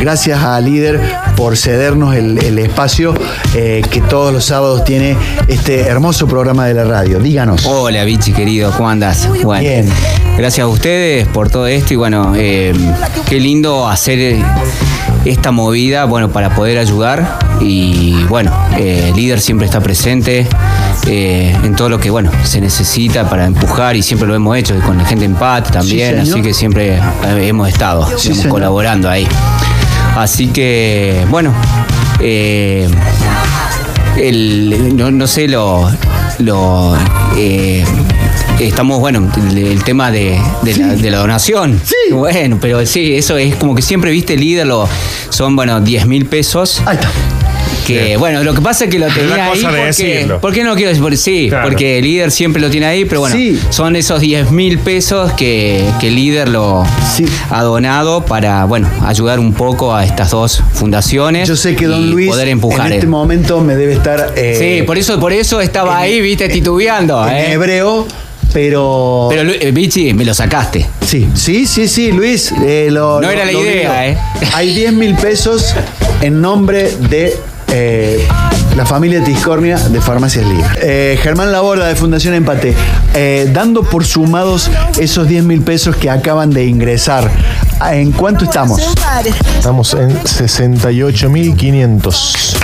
Gracias 0.00 0.42
a 0.42 0.60
Líder 0.60 1.00
por 1.36 1.56
cedernos 1.56 2.14
el, 2.14 2.38
el 2.44 2.58
espacio 2.58 3.14
eh, 3.54 3.82
que 3.90 4.00
todos 4.00 4.32
los 4.32 4.44
sábados 4.44 4.84
tiene 4.84 5.16
este 5.48 5.80
hermoso 5.80 6.26
programa 6.26 6.66
de 6.66 6.74
la 6.74 6.84
radio. 6.84 7.18
Díganos. 7.18 7.66
Hola, 7.66 8.04
Vichy, 8.04 8.32
querido, 8.32 8.72
¿cómo? 8.76 8.88
Bueno, 9.42 9.60
Bien. 9.60 9.88
Gracias 10.36 10.64
a 10.64 10.68
ustedes 10.68 11.26
por 11.26 11.50
todo 11.50 11.66
esto 11.66 11.94
y 11.94 11.96
bueno, 11.96 12.32
eh, 12.36 12.72
qué 13.28 13.40
lindo 13.40 13.88
hacer 13.88 14.18
eh, 14.18 14.44
esta 15.24 15.50
movida, 15.50 16.04
bueno, 16.04 16.30
para 16.30 16.54
poder 16.54 16.78
ayudar 16.78 17.38
y 17.60 18.14
bueno, 18.24 18.52
eh, 18.76 19.12
líder 19.16 19.40
siempre 19.40 19.66
está 19.66 19.80
presente 19.80 20.46
eh, 21.06 21.56
en 21.62 21.74
todo 21.74 21.88
lo 21.88 21.98
que, 21.98 22.10
bueno, 22.10 22.30
se 22.44 22.60
necesita 22.60 23.28
para 23.28 23.46
empujar 23.46 23.96
y 23.96 24.02
siempre 24.02 24.28
lo 24.28 24.34
hemos 24.34 24.56
hecho 24.56 24.78
con 24.80 24.96
la 24.96 25.04
gente 25.04 25.24
en 25.24 25.34
PAT 25.34 25.70
también, 25.70 26.20
así 26.20 26.40
que 26.40 26.54
siempre 26.54 27.00
hemos 27.40 27.68
estado 27.68 28.06
Sí, 28.16 28.28
digamos, 28.30 28.46
colaborando 28.52 29.10
ahí. 29.10 29.26
Así 30.18 30.48
que, 30.48 31.24
bueno, 31.30 31.54
eh, 32.20 32.88
el, 34.16 34.96
no, 34.96 35.12
no 35.12 35.26
sé 35.28 35.46
lo, 35.46 35.88
lo 36.38 36.96
eh, 37.36 37.84
estamos 38.58 38.98
bueno 38.98 39.30
el, 39.36 39.58
el 39.58 39.84
tema 39.84 40.10
de, 40.10 40.40
de 40.62 40.76
la, 40.76 40.94
de 40.96 41.10
la 41.10 41.18
donación. 41.18 41.80
Sí. 41.84 42.12
Bueno 42.12 42.58
pero 42.60 42.84
sí 42.84 43.14
eso 43.16 43.36
es 43.36 43.54
como 43.56 43.74
que 43.74 43.82
siempre 43.82 44.10
viste 44.10 44.36
líder 44.36 44.66
lo 44.66 44.88
son 45.30 45.54
bueno 45.54 45.80
10 45.80 46.06
mil 46.06 46.26
pesos. 46.26 46.82
Ahí 46.84 46.96
está 46.96 47.10
que 47.88 48.16
bueno, 48.16 48.44
lo 48.44 48.54
que 48.54 48.60
pasa 48.60 48.84
es 48.84 48.90
que 48.90 48.98
lo 48.98 49.08
tenía 49.08 49.46
ahí 49.52 49.62
porque, 49.62 49.84
decirlo. 49.84 50.40
¿por 50.40 50.52
qué 50.52 50.62
no 50.64 50.74
quiero 50.74 50.90
decir? 50.90 51.02
Porque 51.02 51.16
sí, 51.16 51.46
Claro. 51.48 51.68
porque 51.68 51.98
el 51.98 52.04
líder 52.04 52.30
siempre 52.30 52.60
lo 52.62 52.70
tiene 52.70 52.86
ahí, 52.86 53.04
pero 53.04 53.20
bueno, 53.22 53.34
Sí. 53.34 53.60
son 53.70 53.96
esos 53.96 54.20
10 54.20 54.50
mil 54.50 54.78
pesos 54.78 55.32
que, 55.32 55.84
que 56.00 56.08
el 56.08 56.14
líder 56.14 56.48
lo 56.48 56.84
ha 57.50 57.62
donado 57.62 58.24
para, 58.24 58.64
bueno, 58.64 58.88
ayudar 59.06 59.40
un 59.40 59.52
poco 59.54 59.94
a 59.94 60.04
estas 60.04 60.30
dos 60.30 60.62
fundaciones. 60.74 61.48
Yo 61.48 61.56
sé 61.56 61.74
que 61.74 61.86
Don 61.86 62.10
Luis 62.10 62.28
poder 62.30 62.48
empujar. 62.48 62.86
en 62.88 62.92
este 62.94 63.06
eh. 63.06 63.08
momento 63.08 63.60
me 63.60 63.74
debe 63.74 63.94
estar 63.94 64.32
eh, 64.36 64.76
sí, 64.78 64.82
por 64.86 64.98
eso, 64.98 65.18
por 65.18 65.32
eso 65.32 65.60
estaba 65.60 65.98
ahí, 65.98 66.20
viste, 66.20 66.48
titubeando. 66.48 67.26
en 67.26 67.34
eh. 67.36 67.52
hebreo, 67.52 68.06
pero. 68.52 69.26
Pero, 69.30 69.50
eh, 69.50 69.70
Vichy, 69.72 70.12
me 70.14 70.24
lo 70.24 70.34
sacaste. 70.34 70.86
Sí, 71.06 71.28
sí, 71.34 71.66
sí, 71.66 71.88
sí, 71.88 72.12
Luis. 72.12 72.52
eh, 72.64 72.88
lo- 72.90 73.20
No 73.20 73.28
lo- 73.28 73.30
era 73.30 73.44
la 73.44 73.52
lo 73.52 73.60
idea, 73.62 74.02
digo. 74.02 74.20
¿eh? 74.42 74.48
Hay 74.54 74.74
10 74.74 74.92
mil 74.92 75.14
pesos 75.14 75.74
en 76.20 76.40
nombre 76.40 76.90
de. 77.10 77.36
Eh, 77.68 78.26
la 78.76 78.84
familia 78.86 79.22
Tiscornia 79.22 79.78
de 79.78 80.00
Farmacias 80.00 80.46
Líder. 80.46 80.78
Eh, 80.82 81.18
Germán 81.22 81.52
Laborda 81.52 81.86
de 81.86 81.94
Fundación 81.96 82.34
Empate, 82.34 82.74
eh, 83.14 83.48
dando 83.52 83.82
por 83.82 84.04
sumados 84.04 84.70
esos 84.98 85.28
10 85.28 85.44
mil 85.44 85.62
pesos 85.62 85.96
que 85.96 86.10
acaban 86.10 86.50
de 86.50 86.66
ingresar. 86.66 87.30
¿En 87.90 88.12
cuánto 88.12 88.44
estamos? 88.44 88.80
Estamos 89.56 89.94
en 89.94 90.20
68.500. 90.22 92.56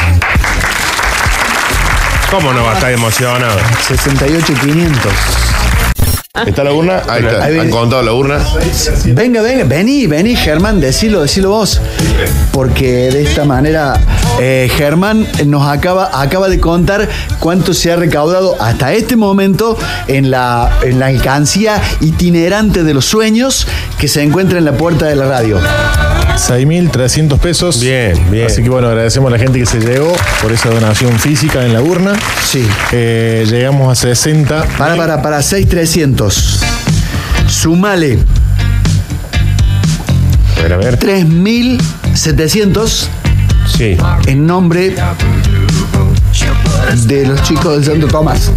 ¿Cómo 2.31 2.53
no 2.53 2.63
va 2.65 2.73
a 2.73 2.75
estar 2.75 2.93
emocionado? 2.93 3.59
68,500. 3.87 5.54
¿Está 6.35 6.65
la 6.65 6.73
urna? 6.73 7.01
Ahí 7.09 7.23
está. 7.25 7.45
Ahí 7.45 7.59
¿Han 7.61 7.71
contado 7.71 8.03
la 8.03 8.13
urna? 8.13 8.41
Venga, 9.05 9.41
venga, 9.41 9.63
vení, 9.67 10.09
vení, 10.09 10.35
Germán, 10.35 10.81
decilo, 10.81 11.23
decilo 11.23 11.51
vos. 11.51 11.81
Porque 12.51 13.09
de 13.13 13.23
esta 13.23 13.45
manera, 13.45 14.01
eh, 14.41 14.69
Germán 14.77 15.29
nos 15.47 15.65
acaba, 15.69 16.11
acaba 16.21 16.49
de 16.49 16.59
contar 16.59 17.09
cuánto 17.39 17.73
se 17.73 17.93
ha 17.93 17.97
recaudado 17.97 18.61
hasta 18.61 18.93
este 18.95 19.15
momento 19.15 19.79
en 20.09 20.33
la, 20.33 20.77
en 20.83 20.99
la 20.99 21.07
alcancía 21.07 21.81
itinerante 22.01 22.83
de 22.83 22.95
los 22.95 23.05
sueños 23.05 23.69
que 24.01 24.09
se 24.09 24.21
encuentra 24.21 24.59
en 24.59 24.65
la 24.65 24.73
puerta 24.73 25.07
de 25.07 25.15
la 25.15 25.27
radio. 25.27 25.61
6.300 26.37 27.39
pesos. 27.39 27.81
Bien, 27.81 28.19
bien. 28.31 28.47
Así 28.47 28.63
que 28.63 28.69
bueno, 28.69 28.89
agradecemos 28.89 29.29
a 29.29 29.37
la 29.37 29.39
gente 29.39 29.59
que 29.59 29.67
se 29.67 29.79
llegó 29.79 30.13
por 30.43 30.53
esa 30.53 30.69
donación 30.71 31.19
física 31.19 31.65
en 31.65 31.73
la 31.73 31.81
urna. 31.81 32.15
Sí. 32.45 32.67
llegamos 32.91 33.91
a 33.91 33.95
60. 33.95 34.65
Para, 34.77 34.97
para, 34.97 35.23
para, 35.23 35.43
6,300. 35.43 36.24
Sumale. 36.31 38.19
A 40.59 40.63
ver, 40.63 40.73
a 40.73 40.77
ver. 40.79 40.99
3.700. 40.99 43.07
Sí. 43.67 43.97
En 44.27 44.47
nombre 44.47 44.95
de 47.07 47.27
los 47.27 47.43
chicos 47.43 47.75
del 47.77 47.85
Santo 47.85 48.07
Tomás. 48.09 48.51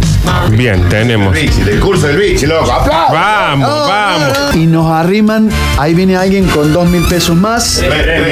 Bien, 0.50 0.86
tenemos. 0.88 1.34
Del 1.34 1.80
curso 1.80 2.06
del 2.08 2.16
bichi, 2.18 2.46
loco. 2.46 2.70
¡Aplausos! 2.70 3.12
Vamos, 3.12 3.88
vamos. 3.88 4.54
Y 4.54 4.66
nos 4.66 4.90
arriman, 4.90 5.48
ahí 5.78 5.94
viene 5.94 6.16
alguien 6.16 6.46
con 6.48 6.72
dos 6.72 6.86
mil 6.88 7.04
pesos 7.06 7.36
más. 7.36 7.82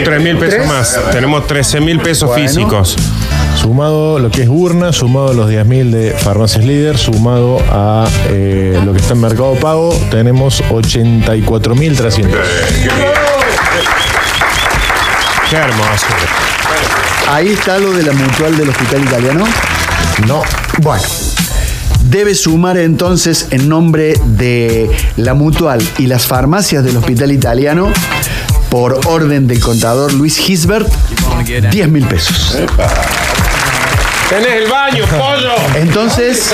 Tres 0.05 0.23
mil 0.23 0.37
pesos 0.37 0.57
¿Tres? 0.57 0.69
más. 0.69 0.99
Tenemos 1.13 1.47
13 1.47 1.81
mil 1.81 1.99
pesos 2.01 2.29
Bueno. 2.29 2.49
físicos. 2.49 2.97
Sumado 3.57 4.19
lo 4.19 4.31
que 4.31 4.43
es 4.43 4.49
urna, 4.49 4.93
sumado 4.93 5.33
los 5.33 5.51
10.000 5.51 5.91
de 5.91 6.11
Farmacias 6.13 6.65
Líder, 6.65 6.99
sumado 6.99 7.59
a 7.71 8.07
eh, 8.29 8.81
lo 8.85 8.93
que 8.93 9.01
está 9.01 9.15
en 9.15 9.21
Mercado 9.21 9.55
Pago, 9.55 9.99
tenemos 10.11 10.63
84.300. 10.65 12.29
Qué 15.51 15.57
hermoso. 15.57 16.07
Ahí 17.29 17.49
está 17.49 17.79
lo 17.79 17.93
de 17.93 18.03
la 18.03 18.13
mutual 18.13 18.57
del 18.57 18.69
hospital 18.69 19.03
italiano. 19.03 19.45
No. 20.27 20.43
Bueno. 20.83 21.03
Debe 22.09 22.37
sumar 22.37 22.77
entonces 22.77 23.49
en 23.51 23.69
nombre 23.69 24.15
de 24.25 24.89
la 25.17 25.35
mutual 25.35 25.83
y 25.99 26.07
las 26.07 26.27
farmacias 26.27 26.85
del 26.85 26.97
hospital 26.97 27.33
italiano, 27.33 27.93
por 28.71 29.01
orden 29.07 29.49
del 29.49 29.59
contador 29.59 30.13
Luis 30.13 30.39
Gisbert, 30.39 30.89
10 31.71 31.89
mil 31.89 32.07
pesos. 32.07 32.57
Tenés 34.29 34.49
el 34.65 34.69
baño, 34.71 35.05
pollo. 35.07 35.53
Entonces, 35.77 36.53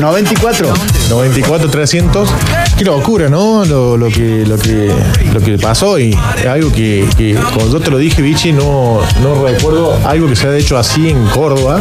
94. 0.00 0.72
94 1.10 1.70
300 1.70 2.28
qué 2.76 2.84
locura 2.84 3.28
no 3.28 3.64
lo, 3.64 3.96
lo 3.96 4.08
que 4.08 4.44
lo 4.46 4.58
que 4.58 4.90
lo 5.32 5.40
que 5.40 5.58
pasó 5.58 5.98
y 5.98 6.14
algo 6.48 6.70
que, 6.70 7.06
que 7.16 7.34
como 7.34 7.70
yo 7.72 7.80
te 7.80 7.90
lo 7.90 7.96
dije 7.98 8.20
Vichy 8.20 8.52
no 8.52 9.00
no 9.22 9.46
recuerdo 9.46 9.98
algo 10.06 10.28
que 10.28 10.36
se 10.36 10.48
haya 10.48 10.58
hecho 10.58 10.76
así 10.78 11.08
en 11.08 11.24
Córdoba 11.28 11.80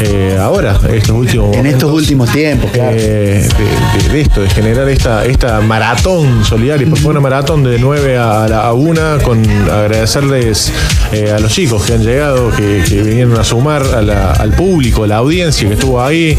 eh, 0.00 0.38
ahora 0.40 0.78
estos 0.90 1.10
últimos 1.16 1.54
En 1.56 1.66
estos 1.66 1.90
últimos 1.92 2.30
tiempos, 2.32 2.70
claro. 2.72 2.96
eh, 2.98 3.46
de, 3.58 4.02
de- 4.02 4.08
de 4.12 4.20
esto 4.22 4.40
de 4.42 4.48
generar 4.50 4.88
esta 4.88 5.24
esta 5.26 5.60
maratón 5.60 6.44
solidaria 6.44 6.86
porque 6.86 7.02
fue 7.02 7.10
una 7.10 7.20
maratón 7.20 7.62
de 7.62 7.78
9 7.78 8.16
a, 8.16 8.48
la, 8.48 8.62
a 8.66 8.72
1 8.72 9.18
con 9.22 9.42
agradecerles 9.70 10.72
eh, 11.12 11.30
a 11.36 11.38
los 11.40 11.52
chicos 11.52 11.82
que 11.84 11.92
han 11.94 12.02
llegado 12.02 12.50
que, 12.56 12.82
que 12.88 13.02
vinieron 13.02 13.38
a 13.38 13.44
sumar 13.44 13.82
a 13.94 14.00
la- 14.02 14.25
al 14.32 14.52
público 14.52 15.04
a 15.04 15.06
la 15.06 15.16
audiencia 15.16 15.66
que 15.68 15.74
estuvo 15.74 16.02
ahí 16.02 16.36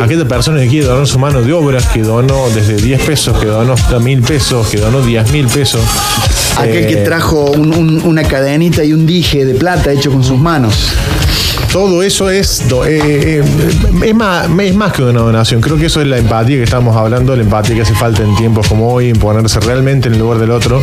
a 0.00 0.04
aquella 0.04 0.26
persona 0.26 0.60
que 0.60 0.68
quiere 0.68 0.86
donar 0.86 1.06
su 1.06 1.18
mano 1.18 1.40
de 1.42 1.52
obras 1.52 1.86
que 1.86 2.02
donó 2.02 2.48
desde 2.54 2.76
10 2.76 3.02
pesos 3.02 3.38
que 3.38 3.46
donó 3.46 3.72
hasta 3.74 3.98
mil 3.98 4.22
pesos 4.22 4.68
que 4.68 4.78
donó 4.78 5.00
10 5.02 5.30
mil 5.32 5.46
pesos 5.46 5.80
Aquel 6.58 6.86
que 6.86 6.92
Eh, 7.00 7.04
trajo 7.04 7.50
un- 7.52 7.72
un- 7.74 8.02
una 8.04 8.22
cadenita 8.24 8.84
y 8.84 8.92
un 8.92 9.06
dije 9.06 9.44
de 9.46 9.54
plata 9.54 9.92
hecho 9.92 10.10
con 10.10 10.22
sus 10.22 10.38
manos. 10.38 10.74
Todo 11.72 12.02
eso 12.02 12.28
es, 12.28 12.62
eh, 12.86 13.42
eh, 13.42 13.42
es, 14.04 14.14
más, 14.14 14.48
es 14.60 14.74
más 14.74 14.92
que 14.92 15.02
una 15.02 15.20
donación. 15.20 15.60
Creo 15.60 15.78
que 15.78 15.86
eso 15.86 16.00
es 16.02 16.08
la 16.08 16.18
empatía 16.18 16.56
que 16.56 16.64
estamos 16.64 16.96
hablando, 16.96 17.34
la 17.36 17.42
empatía 17.42 17.76
que 17.76 17.82
hace 17.82 17.94
falta 17.94 18.22
en 18.24 18.34
tiempos 18.36 18.66
como 18.66 18.92
hoy, 18.92 19.08
en 19.08 19.16
ponerse 19.18 19.60
realmente 19.60 20.08
en 20.08 20.14
el 20.14 20.20
lugar 20.20 20.38
del 20.38 20.50
otro. 20.50 20.82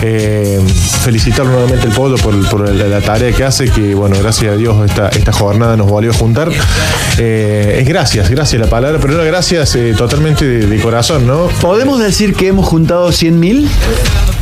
Eh, 0.00 0.60
felicitarlo 1.02 1.52
nuevamente 1.52 1.86
el 1.88 1.92
pueblo 1.92 2.16
por, 2.18 2.48
por 2.48 2.68
la, 2.68 2.86
la 2.86 3.00
tarea 3.00 3.32
que 3.32 3.44
hace, 3.44 3.68
que 3.70 3.94
bueno, 3.94 4.16
gracias 4.18 4.52
a 4.52 4.56
Dios 4.56 4.88
esta, 4.88 5.08
esta 5.08 5.32
jornada 5.32 5.76
nos 5.76 5.88
volvió 5.88 6.10
a 6.10 6.14
juntar. 6.14 6.50
Eh, 7.18 7.78
es 7.80 7.88
gracias, 7.88 8.30
gracias 8.30 8.60
la 8.60 8.68
palabra, 8.68 8.98
pero 9.00 9.14
no 9.14 9.24
gracias 9.24 9.74
eh, 9.74 9.94
totalmente 9.96 10.44
de, 10.44 10.66
de 10.66 10.80
corazón, 10.80 11.26
¿no? 11.26 11.48
¿Podemos 11.60 11.98
decir 11.98 12.34
que 12.34 12.48
hemos 12.48 12.66
juntado 12.66 13.10
100 13.10 13.40
mil? 13.40 13.68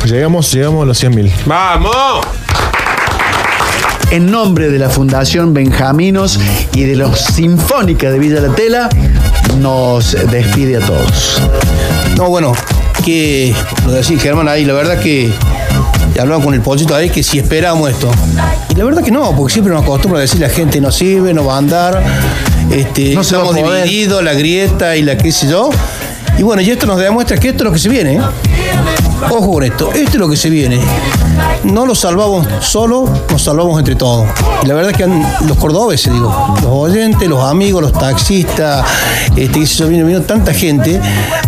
Llegamos, 0.05 0.51
llegamos 0.53 0.83
a 0.83 0.85
los 0.85 0.97
100 0.97 1.15
mil. 1.15 1.33
¡Vamos! 1.45 2.25
En 4.11 4.31
nombre 4.31 4.69
de 4.69 4.79
la 4.79 4.89
Fundación 4.89 5.53
Benjaminos 5.53 6.39
y 6.73 6.83
de 6.83 6.95
los 6.95 7.19
Sinfónica 7.19 8.09
de 8.09 8.19
Villa 8.19 8.39
La 8.39 8.53
Tela, 8.53 8.89
nos 9.59 10.15
despide 10.31 10.77
a 10.77 10.79
todos. 10.79 11.41
No, 12.15 12.29
bueno, 12.29 12.53
que 13.03 13.53
lo 13.85 13.91
decía 13.91 14.19
Germán 14.19 14.47
ahí, 14.47 14.65
la 14.65 14.73
verdad 14.73 14.99
que 14.99 15.31
hablaba 16.19 16.43
con 16.43 16.53
el 16.53 16.61
pollito 16.61 16.95
ahí 16.95 17.09
que 17.09 17.23
si 17.23 17.39
esperábamos 17.39 17.91
esto. 17.91 18.11
Y 18.69 18.75
la 18.75 18.83
verdad 18.83 19.03
que 19.03 19.11
no, 19.11 19.35
porque 19.35 19.53
siempre 19.53 19.73
nos 19.73 19.83
acostumbra 19.83 20.19
a 20.19 20.21
decir 20.21 20.39
la 20.39 20.49
gente 20.49 20.81
no 20.81 20.91
sirve, 20.91 21.33
no 21.33 21.45
va 21.45 21.55
a 21.55 21.57
andar, 21.57 22.03
este, 22.71 23.13
No 23.13 23.21
estamos 23.21 23.55
divididos, 23.55 24.23
la 24.23 24.33
grieta 24.33 24.95
y 24.95 25.03
la 25.03 25.17
qué 25.17 25.31
sé 25.31 25.47
yo. 25.47 25.69
Y 26.37 26.43
bueno, 26.43 26.61
y 26.61 26.69
esto 26.69 26.85
nos 26.85 26.99
demuestra 26.99 27.37
que 27.37 27.49
esto 27.49 27.63
es 27.63 27.65
lo 27.65 27.73
que 27.73 27.79
se 27.79 27.89
viene. 27.89 28.15
¿eh? 28.15 28.21
Ojo 29.29 29.53
con 29.53 29.63
esto, 29.63 29.91
esto 29.93 30.11
es 30.11 30.15
lo 30.15 30.29
que 30.29 30.37
se 30.37 30.49
viene. 30.49 30.79
No 31.63 31.85
lo 31.85 31.95
salvamos 31.95 32.47
solo, 32.61 33.09
nos 33.29 33.41
salvamos 33.41 33.77
entre 33.79 33.95
todos. 33.95 34.27
Y 34.63 34.67
la 34.67 34.73
verdad 34.73 34.91
es 34.91 34.97
que 34.97 35.03
han- 35.03 35.25
los 35.47 35.57
cordobeses, 35.57 36.13
digo, 36.13 36.33
los 36.61 36.71
oyentes, 36.71 37.27
los 37.27 37.43
amigos, 37.43 37.81
los 37.81 37.91
taxistas, 37.93 38.85
este, 39.35 39.65
yo, 39.65 39.87
vino, 39.87 40.05
vino 40.05 40.21
tanta 40.21 40.53
gente 40.53 40.99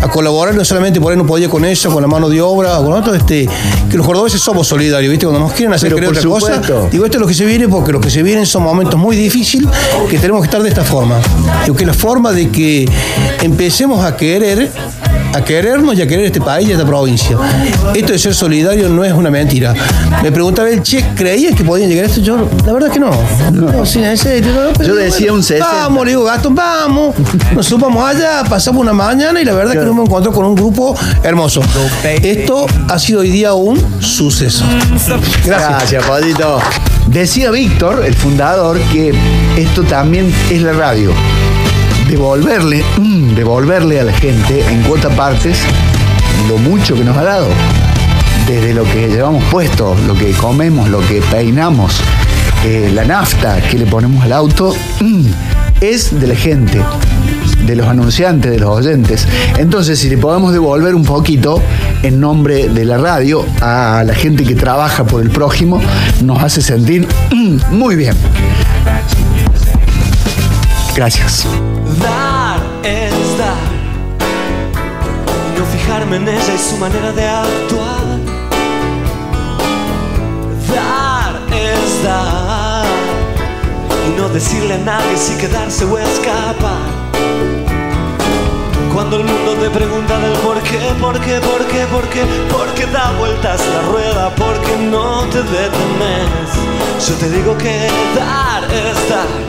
a 0.01 0.07
colaborar, 0.09 0.55
no 0.55 0.65
solamente 0.65 0.99
por 0.99 1.11
ahí 1.11 1.17
no 1.17 1.25
podía 1.25 1.47
con 1.49 1.63
eso, 1.65 1.89
con 1.91 2.01
la 2.01 2.07
mano 2.07 2.27
de 2.29 2.41
obra 2.41 2.79
o 2.79 2.83
con 2.85 2.93
otro, 2.93 3.13
este, 3.15 3.47
que 3.89 3.97
los 3.97 4.05
cordobeses 4.05 4.41
somos 4.41 4.67
solidarios, 4.67 5.09
¿viste? 5.11 5.25
Cuando 5.25 5.39
nos 5.45 5.53
quieren 5.53 5.73
hacer 5.73 5.89
creer 5.95 6.09
otra 6.09 6.21
cosa, 6.29 6.61
digo, 6.91 7.05
esto 7.05 7.17
es 7.17 7.21
lo 7.21 7.27
que 7.27 7.33
se 7.33 7.45
viene 7.45 7.67
porque 7.67 7.91
lo 7.91 8.01
que 8.01 8.09
se 8.09 8.21
vienen 8.23 8.45
son 8.45 8.63
momentos 8.63 8.99
muy 8.99 9.15
difíciles 9.15 9.69
que 10.09 10.19
tenemos 10.19 10.41
que 10.41 10.45
estar 10.47 10.61
de 10.61 10.69
esta 10.69 10.83
forma. 10.83 11.15
Digo 11.63 11.75
que 11.75 11.85
la 11.85 11.93
forma 11.93 12.31
de 12.31 12.49
que 12.49 12.89
empecemos 13.41 14.03
a 14.03 14.15
querer 14.17 14.71
a 15.33 15.43
querernos 15.43 15.97
y 15.97 16.01
a 16.01 16.07
querer 16.07 16.25
este 16.25 16.41
país 16.41 16.67
y 16.67 16.71
esta 16.71 16.85
provincia. 16.85 17.37
Esto 17.93 18.13
de 18.13 18.19
ser 18.19 18.33
solidario 18.33 18.89
no 18.89 19.03
es 19.03 19.13
una 19.13 19.29
mentira. 19.29 19.73
Me 20.23 20.31
preguntaba 20.31 20.69
el 20.69 20.81
Che, 20.81 21.03
¿creías 21.15 21.55
que 21.55 21.63
podían 21.63 21.89
llegar 21.89 22.05
a 22.05 22.07
esto? 22.07 22.21
Yo, 22.21 22.49
la 22.65 22.73
verdad 22.73 22.91
que 22.91 22.99
no. 22.99 23.11
No, 23.51 23.71
no, 23.71 23.83
pero 24.77 24.87
Yo 24.87 24.95
decía 24.95 25.33
un 25.33 25.43
60. 25.43 25.65
Vamos, 25.65 26.05
le 26.05 26.11
digo, 26.11 26.23
Gastón, 26.23 26.55
vamos. 26.55 27.15
Nos 27.53 27.65
subamos 27.65 28.03
allá, 28.03 28.43
pasamos 28.47 28.81
una 28.81 28.93
mañana 28.93 29.41
y 29.41 29.45
la 29.45 29.53
verdad 29.53 29.73
que 29.73 29.79
nos 29.79 29.89
hemos 29.89 30.07
encontrado 30.07 30.35
con 30.35 30.45
un 30.45 30.55
grupo 30.55 30.95
hermoso. 31.23 31.61
Esto 32.03 32.65
ha 32.87 32.99
sido 32.99 33.21
hoy 33.21 33.29
día 33.29 33.53
un 33.53 33.79
suceso. 34.01 34.65
Gracias. 35.45 35.69
Gracias, 35.69 36.05
Padito. 36.05 36.59
Decía 37.07 37.49
Víctor, 37.49 38.03
el 38.05 38.13
fundador, 38.13 38.79
que 38.91 39.13
esto 39.57 39.83
también 39.83 40.33
es 40.51 40.61
la 40.61 40.73
radio. 40.73 41.11
Devolverle, 42.09 42.83
mm, 42.97 43.35
devolverle 43.35 43.99
a 43.99 44.03
la 44.03 44.13
gente 44.13 44.65
en 44.67 44.81
cuota 44.81 45.09
partes 45.09 45.59
lo 46.47 46.57
mucho 46.57 46.95
que 46.95 47.03
nos 47.03 47.15
ha 47.15 47.23
dado. 47.23 47.47
Desde 48.47 48.73
lo 48.73 48.83
que 48.83 49.09
llevamos 49.09 49.43
puesto, 49.51 49.95
lo 50.07 50.15
que 50.15 50.31
comemos, 50.31 50.89
lo 50.89 51.01
que 51.01 51.21
peinamos, 51.21 52.01
eh, 52.65 52.89
la 52.91 53.05
nafta 53.05 53.61
que 53.61 53.77
le 53.77 53.85
ponemos 53.85 54.23
al 54.23 54.33
auto, 54.33 54.75
mm, 55.01 55.25
es 55.81 56.19
de 56.19 56.25
la 56.25 56.35
gente, 56.35 56.81
de 57.67 57.75
los 57.75 57.87
anunciantes, 57.87 58.49
de 58.49 58.57
los 58.57 58.69
oyentes. 58.71 59.27
Entonces, 59.59 59.99
si 59.99 60.09
le 60.09 60.17
podemos 60.17 60.51
devolver 60.51 60.95
un 60.95 61.03
poquito 61.03 61.61
en 62.01 62.19
nombre 62.19 62.69
de 62.69 62.85
la 62.85 62.97
radio 62.97 63.45
a 63.61 64.03
la 64.03 64.15
gente 64.15 64.45
que 64.45 64.55
trabaja 64.55 65.03
por 65.03 65.21
el 65.21 65.29
prójimo, 65.29 65.79
nos 66.23 66.41
hace 66.41 66.63
sentir 66.63 67.07
mm, 67.31 67.75
muy 67.75 67.95
bien. 67.95 68.15
Gracias. 70.95 71.45
Dar 71.99 72.59
es 72.83 73.37
dar. 73.37 73.55
Y 75.47 75.59
no 75.59 75.65
fijarme 75.65 76.17
en 76.17 76.27
ella 76.27 76.53
y 76.53 76.57
su 76.57 76.77
manera 76.77 77.11
de 77.11 77.27
actuar. 77.27 78.05
Dar 80.67 81.41
es 81.53 82.03
dar. 82.03 82.85
Y 84.07 84.19
no 84.19 84.29
decirle 84.29 84.73
a 84.75 84.77
nadie 84.79 85.17
si 85.17 85.35
quedarse 85.37 85.85
o 85.85 85.97
escapar. 85.97 86.99
Cuando 88.93 89.17
el 89.17 89.23
mundo 89.23 89.53
te 89.53 89.69
pregunta 89.69 90.19
del 90.19 90.33
por 90.39 90.61
qué, 90.63 90.79
por 90.99 91.19
qué, 91.21 91.39
por 91.39 91.65
qué, 91.67 91.85
por 91.85 92.09
qué, 92.09 92.23
por 92.51 92.67
qué 92.73 92.85
da 92.87 93.11
vueltas 93.17 93.61
la 93.73 93.81
rueda, 93.91 94.35
por 94.35 94.59
qué 94.61 94.75
no 94.91 95.21
te 95.25 95.41
detenes. 95.43 97.07
Yo 97.07 97.15
te 97.15 97.29
digo 97.29 97.57
que 97.57 97.87
dar 98.15 98.63
es. 98.73 99.09
Dar 99.09 99.48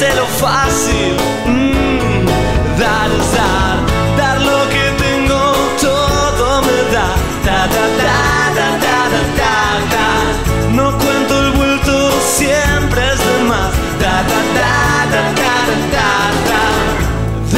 nene, 0.00 0.08
hazlo 0.10 0.26
fácil. 0.26 1.16
Mm, 1.46 2.26
dar 2.78 3.10
es 3.10 3.32
dar, 3.32 3.78
dar 4.16 4.40
lo 4.40 4.68
que 4.70 4.84
tengo, 5.02 5.40
todo 5.80 6.62
me 6.62 6.92
da. 6.92 7.08
Da, 7.44 7.66
da, 7.66 7.84
da, 8.00 8.18
da, 8.56 8.68
da, 8.84 8.98
da, 9.12 9.22
da, 9.40 9.56
da. 9.92 10.08
No 10.72 10.96
cuento 10.98 11.38
el 11.38 11.52
vuelto, 11.52 12.10
siempre 12.20 13.00
es 13.12 13.18
de 13.18 13.44
más. 13.44 13.72
Da, 14.00 14.22
da, 14.30 14.40
da, 14.58 14.74
da, 15.12 15.22
da, 15.40 15.54
da, 15.66 16.10
da, 16.48 16.50
da. 16.50 16.64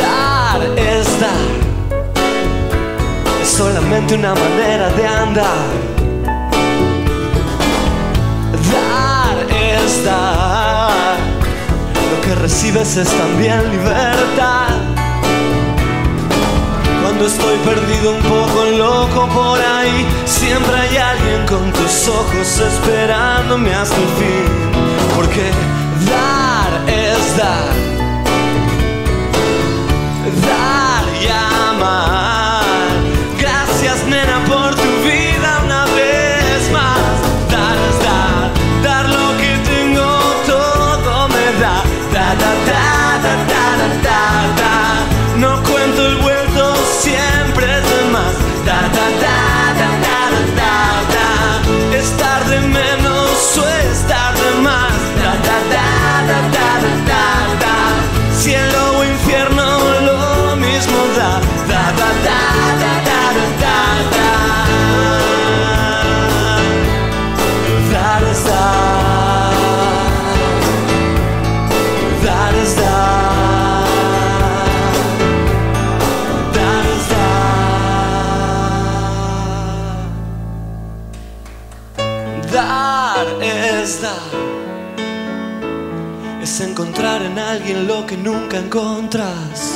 Dar 0.00 0.78
es 0.78 1.20
dar. 1.20 1.46
Es 3.42 3.48
solamente 3.48 4.14
una 4.14 4.34
manera 4.34 4.88
de 4.90 5.06
andar. 5.06 6.03
Recibes 12.44 12.98
es 12.98 13.08
también 13.08 13.70
libertad. 13.70 14.76
Cuando 17.00 17.24
estoy 17.26 17.56
perdido 17.64 18.16
un 18.16 18.22
poco 18.22 18.64
loco 18.66 19.26
por 19.32 19.58
ahí, 19.58 20.06
siempre 20.26 20.74
hay 20.76 20.94
alguien 20.94 21.46
con 21.46 21.72
tus 21.72 22.06
ojos 22.06 22.60
esperándome 22.60 23.74
hasta 23.74 23.96
el 23.96 24.08
fin. 24.18 24.46
Porque 25.16 25.50
dar 26.10 26.86
es 26.86 27.36
dar. 27.38 27.83
Nunca 88.24 88.56
encontrás. 88.58 89.73